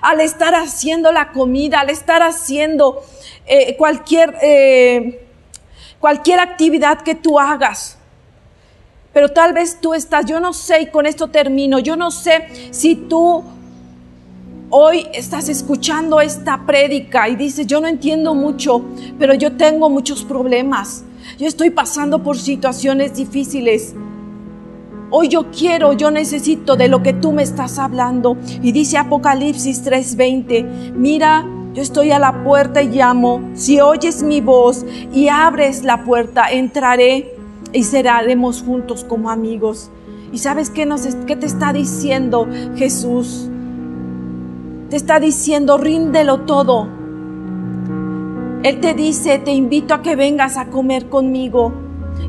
al 0.00 0.20
estar 0.20 0.54
haciendo 0.54 1.12
la 1.12 1.32
comida, 1.32 1.80
al 1.80 1.90
estar 1.90 2.22
haciendo 2.22 3.02
eh, 3.46 3.76
cualquier 3.76 4.36
eh, 4.40 5.26
cualquier 6.02 6.40
actividad 6.40 7.02
que 7.02 7.14
tú 7.14 7.38
hagas. 7.38 7.96
Pero 9.14 9.28
tal 9.28 9.52
vez 9.52 9.78
tú 9.80 9.94
estás, 9.94 10.26
yo 10.26 10.40
no 10.40 10.52
sé, 10.52 10.82
y 10.82 10.86
con 10.86 11.06
esto 11.06 11.28
termino, 11.28 11.78
yo 11.78 11.94
no 11.94 12.10
sé 12.10 12.48
si 12.72 12.96
tú 12.96 13.44
hoy 14.70 15.06
estás 15.12 15.48
escuchando 15.48 16.20
esta 16.20 16.66
prédica 16.66 17.28
y 17.28 17.36
dices, 17.36 17.68
yo 17.68 17.80
no 17.80 17.86
entiendo 17.86 18.34
mucho, 18.34 18.84
pero 19.16 19.34
yo 19.34 19.52
tengo 19.52 19.88
muchos 19.88 20.24
problemas. 20.24 21.04
Yo 21.38 21.46
estoy 21.46 21.70
pasando 21.70 22.20
por 22.24 22.36
situaciones 22.36 23.14
difíciles. 23.14 23.94
Hoy 25.10 25.28
yo 25.28 25.52
quiero, 25.52 25.92
yo 25.92 26.10
necesito 26.10 26.74
de 26.74 26.88
lo 26.88 27.04
que 27.04 27.12
tú 27.12 27.30
me 27.30 27.44
estás 27.44 27.78
hablando. 27.78 28.36
Y 28.60 28.72
dice 28.72 28.98
Apocalipsis 28.98 29.84
3:20, 29.84 30.94
mira, 30.94 31.46
yo 31.74 31.82
estoy 31.82 32.10
a 32.10 32.18
la 32.18 32.44
puerta 32.44 32.82
y 32.82 32.88
llamo. 32.88 33.40
Si 33.54 33.80
oyes 33.80 34.22
mi 34.22 34.40
voz 34.40 34.84
y 35.12 35.28
abres 35.28 35.84
la 35.84 36.04
puerta, 36.04 36.50
entraré 36.50 37.34
y 37.72 37.84
seremos 37.84 38.62
juntos 38.62 39.04
como 39.04 39.30
amigos. 39.30 39.90
¿Y 40.32 40.38
sabes 40.38 40.70
qué, 40.70 40.86
nos, 40.86 41.02
qué 41.26 41.36
te 41.36 41.46
está 41.46 41.72
diciendo 41.72 42.46
Jesús? 42.76 43.48
Te 44.90 44.96
está 44.96 45.18
diciendo, 45.20 45.78
ríndelo 45.78 46.40
todo. 46.40 46.88
Él 48.62 48.80
te 48.80 48.94
dice, 48.94 49.38
te 49.38 49.52
invito 49.52 49.94
a 49.94 50.02
que 50.02 50.14
vengas 50.14 50.56
a 50.56 50.66
comer 50.66 51.08
conmigo 51.08 51.72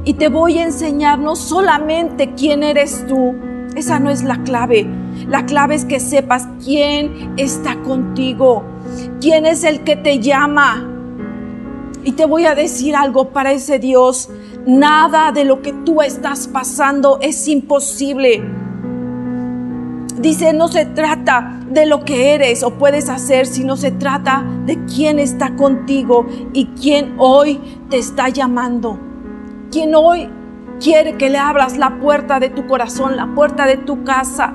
y 0.06 0.14
te 0.16 0.30
voy 0.30 0.58
a 0.58 0.64
enseñar 0.64 1.20
no 1.20 1.36
solamente 1.36 2.34
quién 2.34 2.64
eres 2.64 3.06
tú, 3.08 3.36
esa 3.76 4.00
no 4.00 4.10
es 4.10 4.24
la 4.24 4.44
clave. 4.44 4.88
La 5.28 5.46
clave 5.46 5.76
es 5.76 5.86
que 5.86 6.00
sepas 6.00 6.48
quién 6.64 7.34
está 7.38 7.76
contigo. 7.82 8.64
¿Quién 9.20 9.46
es 9.46 9.64
el 9.64 9.84
que 9.84 9.96
te 9.96 10.20
llama? 10.20 10.90
Y 12.04 12.12
te 12.14 12.26
voy 12.26 12.46
a 12.46 12.56
decir 12.56 12.96
algo 12.96 13.30
para 13.30 13.52
ese 13.52 13.80
Dios. 13.80 14.30
Nada 14.66 15.32
de 15.32 15.46
lo 15.46 15.62
que 15.62 15.74
tú 15.86 16.02
estás 16.02 16.48
pasando 16.48 17.20
es 17.22 17.48
imposible. 17.48 18.44
Dice, 20.20 20.54
no 20.54 20.68
se 20.68 20.86
trata 20.86 21.60
de 21.70 21.86
lo 21.86 22.06
que 22.06 22.34
eres 22.34 22.64
o 22.64 22.76
puedes 22.76 23.10
hacer, 23.10 23.46
sino 23.46 23.76
se 23.76 23.92
trata 23.92 24.46
de 24.66 24.86
quién 24.86 25.20
está 25.20 25.56
contigo 25.56 26.28
y 26.54 26.68
quién 26.68 27.16
hoy 27.18 27.60
te 27.90 27.98
está 27.98 28.30
llamando. 28.30 29.00
Quién 29.72 29.96
hoy 29.96 30.30
quiere 30.84 31.16
que 31.16 31.30
le 31.30 31.38
abras 31.38 31.78
la 31.78 31.98
puerta 32.02 32.42
de 32.42 32.50
tu 32.50 32.68
corazón, 32.68 33.16
la 33.16 33.34
puerta 33.34 33.66
de 33.66 33.78
tu 33.78 34.04
casa. 34.04 34.54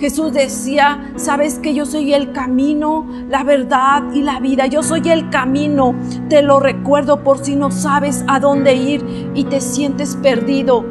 Jesús 0.00 0.32
decía, 0.32 1.12
sabes 1.16 1.58
que 1.60 1.72
yo 1.72 1.86
soy 1.86 2.14
el 2.14 2.32
camino, 2.32 3.06
la 3.28 3.44
verdad 3.44 4.02
y 4.12 4.22
la 4.22 4.40
vida. 4.40 4.66
Yo 4.66 4.82
soy 4.82 5.08
el 5.08 5.30
camino. 5.30 5.94
Te 6.28 6.42
lo 6.42 6.58
recuerdo 6.58 7.22
por 7.22 7.44
si 7.44 7.54
no 7.54 7.70
sabes 7.70 8.24
a 8.26 8.40
dónde 8.40 8.74
ir 8.74 9.32
y 9.34 9.44
te 9.44 9.60
sientes 9.60 10.16
perdido 10.16 10.84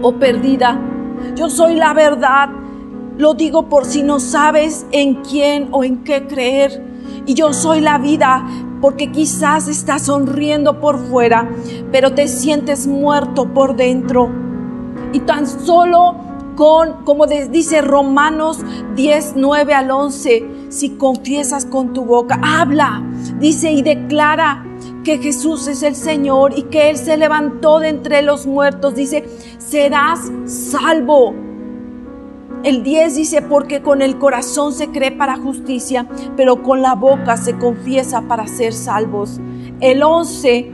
o 0.00 0.14
perdida. 0.14 0.80
Yo 1.36 1.50
soy 1.50 1.74
la 1.74 1.92
verdad. 1.92 2.48
Lo 3.18 3.34
digo 3.34 3.68
por 3.68 3.84
si 3.84 4.02
no 4.02 4.20
sabes 4.20 4.86
en 4.90 5.16
quién 5.16 5.68
o 5.72 5.84
en 5.84 6.02
qué 6.02 6.26
creer. 6.26 6.82
Y 7.26 7.34
yo 7.34 7.52
soy 7.52 7.80
la 7.80 7.98
vida 7.98 8.46
porque 8.84 9.10
quizás 9.10 9.66
estás 9.66 10.02
sonriendo 10.02 10.78
por 10.78 10.98
fuera, 10.98 11.48
pero 11.90 12.12
te 12.12 12.28
sientes 12.28 12.86
muerto 12.86 13.54
por 13.54 13.76
dentro. 13.76 14.28
Y 15.14 15.20
tan 15.20 15.46
solo 15.46 16.14
con, 16.54 17.02
como 17.04 17.26
dice 17.26 17.80
Romanos 17.80 18.62
10, 18.94 19.36
9 19.36 19.72
al 19.72 19.90
11, 19.90 20.66
si 20.68 20.90
confiesas 20.98 21.64
con 21.64 21.94
tu 21.94 22.04
boca, 22.04 22.38
habla, 22.44 23.02
dice 23.38 23.72
y 23.72 23.80
declara 23.80 24.66
que 25.02 25.16
Jesús 25.16 25.66
es 25.66 25.82
el 25.82 25.96
Señor 25.96 26.52
y 26.54 26.64
que 26.64 26.90
Él 26.90 26.98
se 26.98 27.16
levantó 27.16 27.78
de 27.78 27.88
entre 27.88 28.20
los 28.20 28.44
muertos, 28.46 28.94
dice, 28.94 29.24
serás 29.56 30.30
salvo. 30.44 31.34
El 32.64 32.82
10 32.82 33.14
dice, 33.14 33.42
porque 33.42 33.82
con 33.82 34.00
el 34.00 34.18
corazón 34.18 34.72
se 34.72 34.88
cree 34.88 35.12
para 35.12 35.36
justicia, 35.36 36.08
pero 36.34 36.62
con 36.62 36.80
la 36.80 36.94
boca 36.94 37.36
se 37.36 37.58
confiesa 37.58 38.22
para 38.22 38.46
ser 38.46 38.72
salvos. 38.72 39.38
El 39.80 40.02
11 40.02 40.72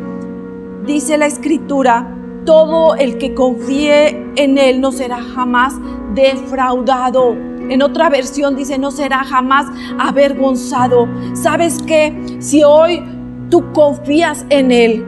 dice 0.86 1.18
la 1.18 1.26
escritura, 1.26 2.16
todo 2.46 2.94
el 2.94 3.18
que 3.18 3.34
confíe 3.34 4.24
en 4.36 4.56
Él 4.56 4.80
no 4.80 4.92
será 4.92 5.20
jamás 5.20 5.74
defraudado. 6.14 7.32
En 7.68 7.82
otra 7.82 8.08
versión 8.08 8.54
dice, 8.54 8.78
no 8.78 8.92
será 8.92 9.24
jamás 9.24 9.66
avergonzado. 9.98 11.08
¿Sabes 11.34 11.82
qué? 11.84 12.38
Si 12.38 12.62
hoy 12.62 13.02
tú 13.50 13.72
confías 13.72 14.46
en 14.48 14.70
Él, 14.70 15.04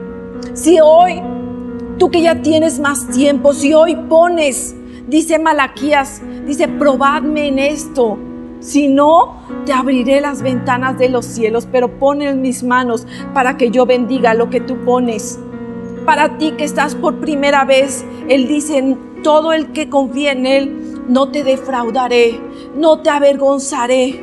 si 0.53 0.79
hoy 0.81 1.21
tú 1.97 2.11
que 2.11 2.21
ya 2.21 2.41
tienes 2.41 2.81
más 2.81 3.07
tiempo, 3.07 3.53
si 3.53 3.73
hoy 3.73 3.95
pones, 4.09 4.75
dice 5.13 5.37
Malaquías, 5.37 6.23
dice, 6.47 6.67
probadme 6.67 7.47
en 7.47 7.59
esto. 7.59 8.17
Si 8.59 8.87
no, 8.87 9.37
te 9.63 9.71
abriré 9.71 10.21
las 10.21 10.41
ventanas 10.41 10.97
de 10.97 11.07
los 11.07 11.23
cielos, 11.23 11.67
pero 11.71 11.99
pon 11.99 12.23
en 12.23 12.41
mis 12.41 12.63
manos 12.63 13.05
para 13.31 13.55
que 13.55 13.69
yo 13.69 13.85
bendiga 13.85 14.33
lo 14.33 14.49
que 14.49 14.59
tú 14.59 14.83
pones. 14.83 15.39
Para 16.03 16.39
ti 16.39 16.53
que 16.57 16.63
estás 16.63 16.95
por 16.95 17.19
primera 17.19 17.63
vez, 17.63 18.03
Él 18.27 18.47
dice, 18.47 18.97
todo 19.21 19.53
el 19.53 19.71
que 19.71 19.87
confía 19.87 20.31
en 20.31 20.47
Él, 20.47 21.03
no 21.07 21.29
te 21.29 21.43
defraudaré, 21.43 22.39
no 22.75 23.01
te 23.01 23.11
avergonzaré. 23.11 24.19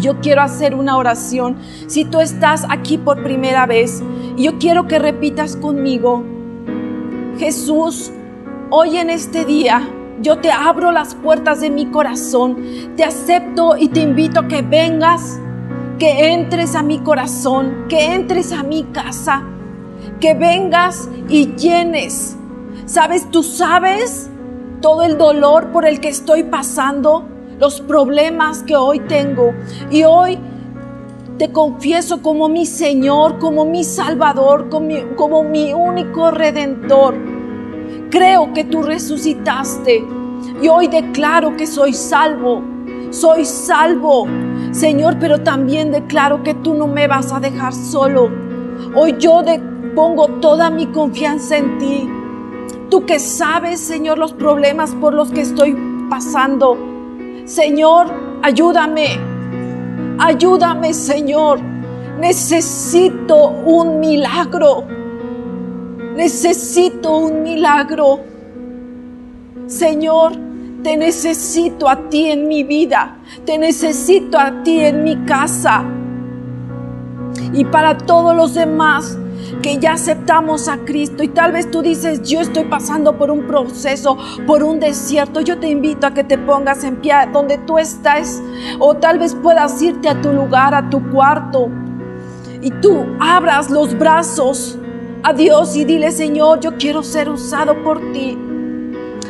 Yo 0.00 0.18
quiero 0.20 0.42
hacer 0.42 0.74
una 0.74 0.96
oración. 0.96 1.56
Si 1.86 2.04
tú 2.04 2.18
estás 2.20 2.66
aquí 2.68 2.98
por 2.98 3.22
primera 3.22 3.66
vez, 3.66 4.02
yo 4.36 4.58
quiero 4.58 4.88
que 4.88 4.98
repitas 4.98 5.54
conmigo, 5.54 6.24
Jesús, 7.38 8.10
hoy 8.74 8.96
en 8.96 9.10
este 9.10 9.44
día, 9.44 9.88
yo 10.20 10.38
te 10.38 10.50
abro 10.50 10.92
las 10.92 11.14
puertas 11.14 11.60
de 11.60 11.70
mi 11.70 11.86
corazón, 11.86 12.56
te 12.96 13.04
acepto 13.04 13.76
y 13.76 13.88
te 13.88 14.00
invito 14.00 14.40
a 14.40 14.48
que 14.48 14.62
vengas, 14.62 15.38
que 15.98 16.32
entres 16.32 16.74
a 16.74 16.82
mi 16.82 16.98
corazón, 16.98 17.86
que 17.88 18.14
entres 18.14 18.50
a 18.50 18.62
mi 18.62 18.84
casa 18.84 19.44
que 20.20 20.34
vengas 20.34 21.08
y 21.28 21.54
llenes. 21.56 22.36
Sabes, 22.86 23.30
tú 23.30 23.42
sabes 23.42 24.30
todo 24.80 25.02
el 25.02 25.18
dolor 25.18 25.72
por 25.72 25.86
el 25.86 26.00
que 26.00 26.08
estoy 26.08 26.44
pasando, 26.44 27.24
los 27.58 27.80
problemas 27.80 28.62
que 28.62 28.76
hoy 28.76 29.00
tengo. 29.00 29.52
Y 29.90 30.04
hoy 30.04 30.38
te 31.38 31.52
confieso 31.52 32.22
como 32.22 32.48
mi 32.48 32.66
Señor, 32.66 33.38
como 33.38 33.64
mi 33.64 33.84
Salvador, 33.84 34.68
como 34.68 34.86
mi, 34.86 35.00
como 35.16 35.44
mi 35.44 35.72
único 35.72 36.30
redentor. 36.30 37.31
Creo 38.10 38.52
que 38.52 38.64
tú 38.64 38.82
resucitaste 38.82 40.04
y 40.62 40.68
hoy 40.68 40.88
declaro 40.88 41.56
que 41.56 41.66
soy 41.66 41.92
salvo. 41.92 42.62
Soy 43.10 43.44
salvo, 43.44 44.26
Señor, 44.70 45.16
pero 45.20 45.42
también 45.42 45.92
declaro 45.92 46.42
que 46.42 46.54
tú 46.54 46.74
no 46.74 46.86
me 46.86 47.06
vas 47.06 47.32
a 47.32 47.40
dejar 47.40 47.74
solo. 47.74 48.30
Hoy 48.94 49.16
yo 49.18 49.42
pongo 49.94 50.28
toda 50.40 50.70
mi 50.70 50.86
confianza 50.86 51.58
en 51.58 51.78
ti. 51.78 52.08
Tú 52.90 53.04
que 53.04 53.18
sabes, 53.18 53.80
Señor, 53.80 54.18
los 54.18 54.32
problemas 54.32 54.94
por 54.94 55.14
los 55.14 55.30
que 55.30 55.42
estoy 55.42 55.76
pasando. 56.08 56.76
Señor, 57.44 58.06
ayúdame. 58.42 59.18
Ayúdame, 60.18 60.94
Señor. 60.94 61.60
Necesito 62.18 63.48
un 63.48 64.00
milagro. 64.00 64.84
Necesito 66.14 67.16
un 67.18 67.42
milagro. 67.42 68.20
Señor, 69.66 70.32
te 70.82 70.96
necesito 70.96 71.88
a 71.88 72.08
ti 72.08 72.30
en 72.30 72.48
mi 72.48 72.64
vida. 72.64 73.18
Te 73.46 73.56
necesito 73.56 74.38
a 74.38 74.62
ti 74.62 74.80
en 74.80 75.04
mi 75.04 75.16
casa. 75.24 75.84
Y 77.52 77.64
para 77.64 77.96
todos 77.96 78.36
los 78.36 78.54
demás, 78.54 79.16
que 79.62 79.78
ya 79.78 79.92
aceptamos 79.92 80.68
a 80.68 80.78
Cristo 80.78 81.22
y 81.22 81.28
tal 81.28 81.52
vez 81.52 81.70
tú 81.70 81.82
dices, 81.82 82.22
yo 82.22 82.40
estoy 82.40 82.64
pasando 82.64 83.16
por 83.16 83.30
un 83.30 83.46
proceso, 83.46 84.16
por 84.46 84.62
un 84.62 84.80
desierto, 84.80 85.40
yo 85.40 85.58
te 85.58 85.68
invito 85.68 86.06
a 86.06 86.14
que 86.14 86.24
te 86.24 86.38
pongas 86.38 86.84
en 86.84 86.96
pie 86.96 87.14
donde 87.32 87.58
tú 87.58 87.78
estás 87.78 88.42
o 88.78 88.94
tal 88.94 89.18
vez 89.18 89.34
puedas 89.34 89.80
irte 89.82 90.08
a 90.08 90.20
tu 90.20 90.32
lugar, 90.32 90.74
a 90.74 90.88
tu 90.88 91.10
cuarto 91.10 91.70
y 92.60 92.70
tú 92.70 93.04
abras 93.20 93.70
los 93.70 93.98
brazos 93.98 94.78
a 95.22 95.32
Dios 95.32 95.76
y 95.76 95.84
dile, 95.84 96.10
Señor, 96.10 96.60
yo 96.60 96.76
quiero 96.76 97.02
ser 97.02 97.28
usado 97.28 97.82
por 97.82 98.00
ti. 98.12 98.36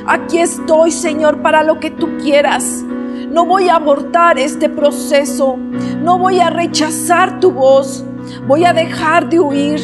Aquí 0.06 0.38
estoy, 0.38 0.90
Señor, 0.90 1.42
para 1.42 1.62
lo 1.62 1.78
que 1.78 1.90
tú 1.90 2.16
quieras. 2.18 2.84
No 3.30 3.44
voy 3.44 3.68
a 3.68 3.76
abortar 3.76 4.38
este 4.38 4.68
proceso. 4.68 5.56
No 5.56 6.18
voy 6.18 6.40
a 6.40 6.50
rechazar 6.50 7.40
tu 7.40 7.50
voz. 7.50 8.04
Voy 8.46 8.64
a 8.64 8.72
dejar 8.72 9.28
de 9.28 9.40
huir. 9.40 9.80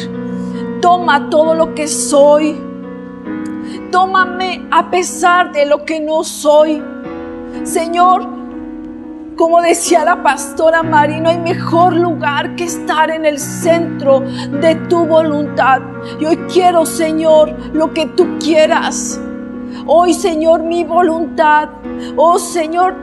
Toma 0.81 1.29
todo 1.29 1.55
lo 1.55 1.73
que 1.75 1.87
soy. 1.87 2.59
Tómame 3.91 4.67
a 4.71 4.89
pesar 4.89 5.51
de 5.51 5.65
lo 5.65 5.85
que 5.85 5.99
no 5.99 6.23
soy. 6.23 6.83
Señor, 7.63 8.27
como 9.39 9.61
decía 9.61 10.03
la 10.03 10.21
pastora 10.21 10.83
Mari, 10.83 11.21
no 11.21 11.29
hay 11.29 11.37
mejor 11.37 11.95
lugar 11.95 12.57
que 12.57 12.65
estar 12.65 13.09
en 13.09 13.25
el 13.25 13.39
centro 13.39 14.19
de 14.19 14.75
tu 14.89 15.05
voluntad. 15.05 15.81
Y 16.19 16.25
hoy 16.25 16.35
quiero, 16.51 16.85
Señor, 16.85 17.55
lo 17.71 17.93
que 17.93 18.05
tú 18.05 18.37
quieras. 18.37 19.17
Hoy, 19.85 20.13
Señor, 20.13 20.63
mi 20.63 20.83
voluntad. 20.83 21.69
Oh, 22.17 22.37
Señor, 22.37 22.95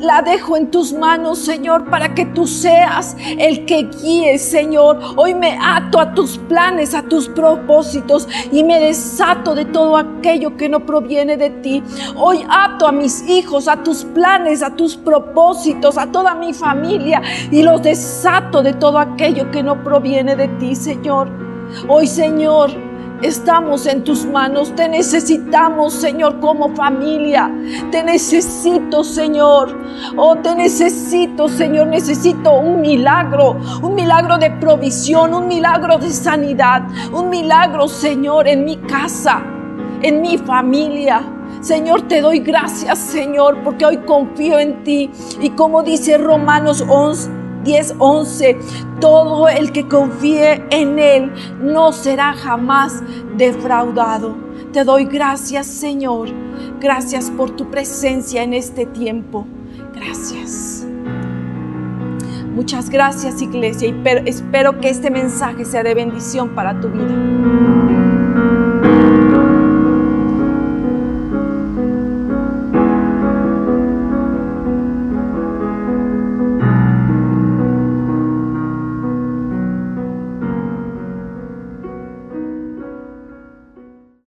la 0.00 0.22
dejo 0.22 0.56
en 0.56 0.70
tus 0.70 0.92
manos, 0.92 1.38
Señor, 1.38 1.90
para 1.90 2.14
que 2.14 2.24
tú 2.24 2.46
seas 2.46 3.16
el 3.38 3.66
que 3.66 3.88
guíe, 4.02 4.38
Señor. 4.38 4.98
Hoy 5.16 5.34
me 5.34 5.58
ato 5.60 6.00
a 6.00 6.14
tus 6.14 6.38
planes, 6.38 6.94
a 6.94 7.02
tus 7.02 7.28
propósitos 7.28 8.26
y 8.50 8.64
me 8.64 8.80
desato 8.80 9.54
de 9.54 9.66
todo 9.66 9.96
aquello 9.96 10.56
que 10.56 10.68
no 10.68 10.86
proviene 10.86 11.36
de 11.36 11.50
ti. 11.50 11.82
Hoy 12.16 12.44
ato 12.48 12.86
a 12.86 12.92
mis 12.92 13.28
hijos, 13.28 13.68
a 13.68 13.82
tus 13.82 14.04
planes, 14.04 14.62
a 14.62 14.74
tus 14.74 14.96
propósitos, 14.96 15.98
a 15.98 16.10
toda 16.10 16.34
mi 16.34 16.54
familia 16.54 17.22
y 17.50 17.62
los 17.62 17.82
desato 17.82 18.62
de 18.62 18.72
todo 18.72 18.98
aquello 18.98 19.50
que 19.50 19.62
no 19.62 19.84
proviene 19.84 20.34
de 20.34 20.48
ti, 20.48 20.74
Señor. 20.74 21.28
Hoy, 21.88 22.06
Señor, 22.06 22.89
Estamos 23.22 23.86
en 23.86 24.02
tus 24.02 24.24
manos, 24.24 24.74
te 24.74 24.88
necesitamos, 24.88 25.92
Señor, 25.92 26.40
como 26.40 26.74
familia. 26.74 27.50
Te 27.90 28.02
necesito, 28.02 29.04
Señor. 29.04 29.76
Oh, 30.16 30.36
te 30.36 30.54
necesito, 30.54 31.46
Señor. 31.48 31.88
Necesito 31.88 32.58
un 32.58 32.80
milagro, 32.80 33.58
un 33.82 33.94
milagro 33.94 34.38
de 34.38 34.50
provisión, 34.52 35.34
un 35.34 35.48
milagro 35.48 35.98
de 35.98 36.10
sanidad, 36.10 36.82
un 37.12 37.28
milagro, 37.28 37.88
Señor, 37.88 38.48
en 38.48 38.64
mi 38.64 38.76
casa, 38.78 39.42
en 40.00 40.22
mi 40.22 40.38
familia. 40.38 41.22
Señor, 41.60 42.02
te 42.08 42.22
doy 42.22 42.38
gracias, 42.38 42.98
Señor, 42.98 43.58
porque 43.62 43.84
hoy 43.84 43.98
confío 43.98 44.58
en 44.58 44.82
ti. 44.82 45.10
Y 45.42 45.50
como 45.50 45.82
dice 45.82 46.16
Romanos 46.16 46.82
11, 46.88 47.39
10, 47.64 47.94
11. 47.98 48.58
Todo 49.00 49.48
el 49.48 49.72
que 49.72 49.88
confíe 49.88 50.64
en 50.70 50.98
Él 50.98 51.32
no 51.60 51.92
será 51.92 52.32
jamás 52.32 53.02
defraudado. 53.36 54.36
Te 54.72 54.84
doy 54.84 55.04
gracias, 55.04 55.66
Señor. 55.66 56.28
Gracias 56.80 57.30
por 57.30 57.50
tu 57.50 57.70
presencia 57.70 58.42
en 58.42 58.54
este 58.54 58.86
tiempo. 58.86 59.46
Gracias. 59.94 60.86
Muchas 62.54 62.90
gracias, 62.90 63.40
iglesia, 63.40 63.88
y 63.88 64.28
espero 64.28 64.80
que 64.80 64.90
este 64.90 65.10
mensaje 65.10 65.64
sea 65.64 65.82
de 65.82 65.94
bendición 65.94 66.54
para 66.54 66.78
tu 66.80 66.88
vida. 66.88 68.09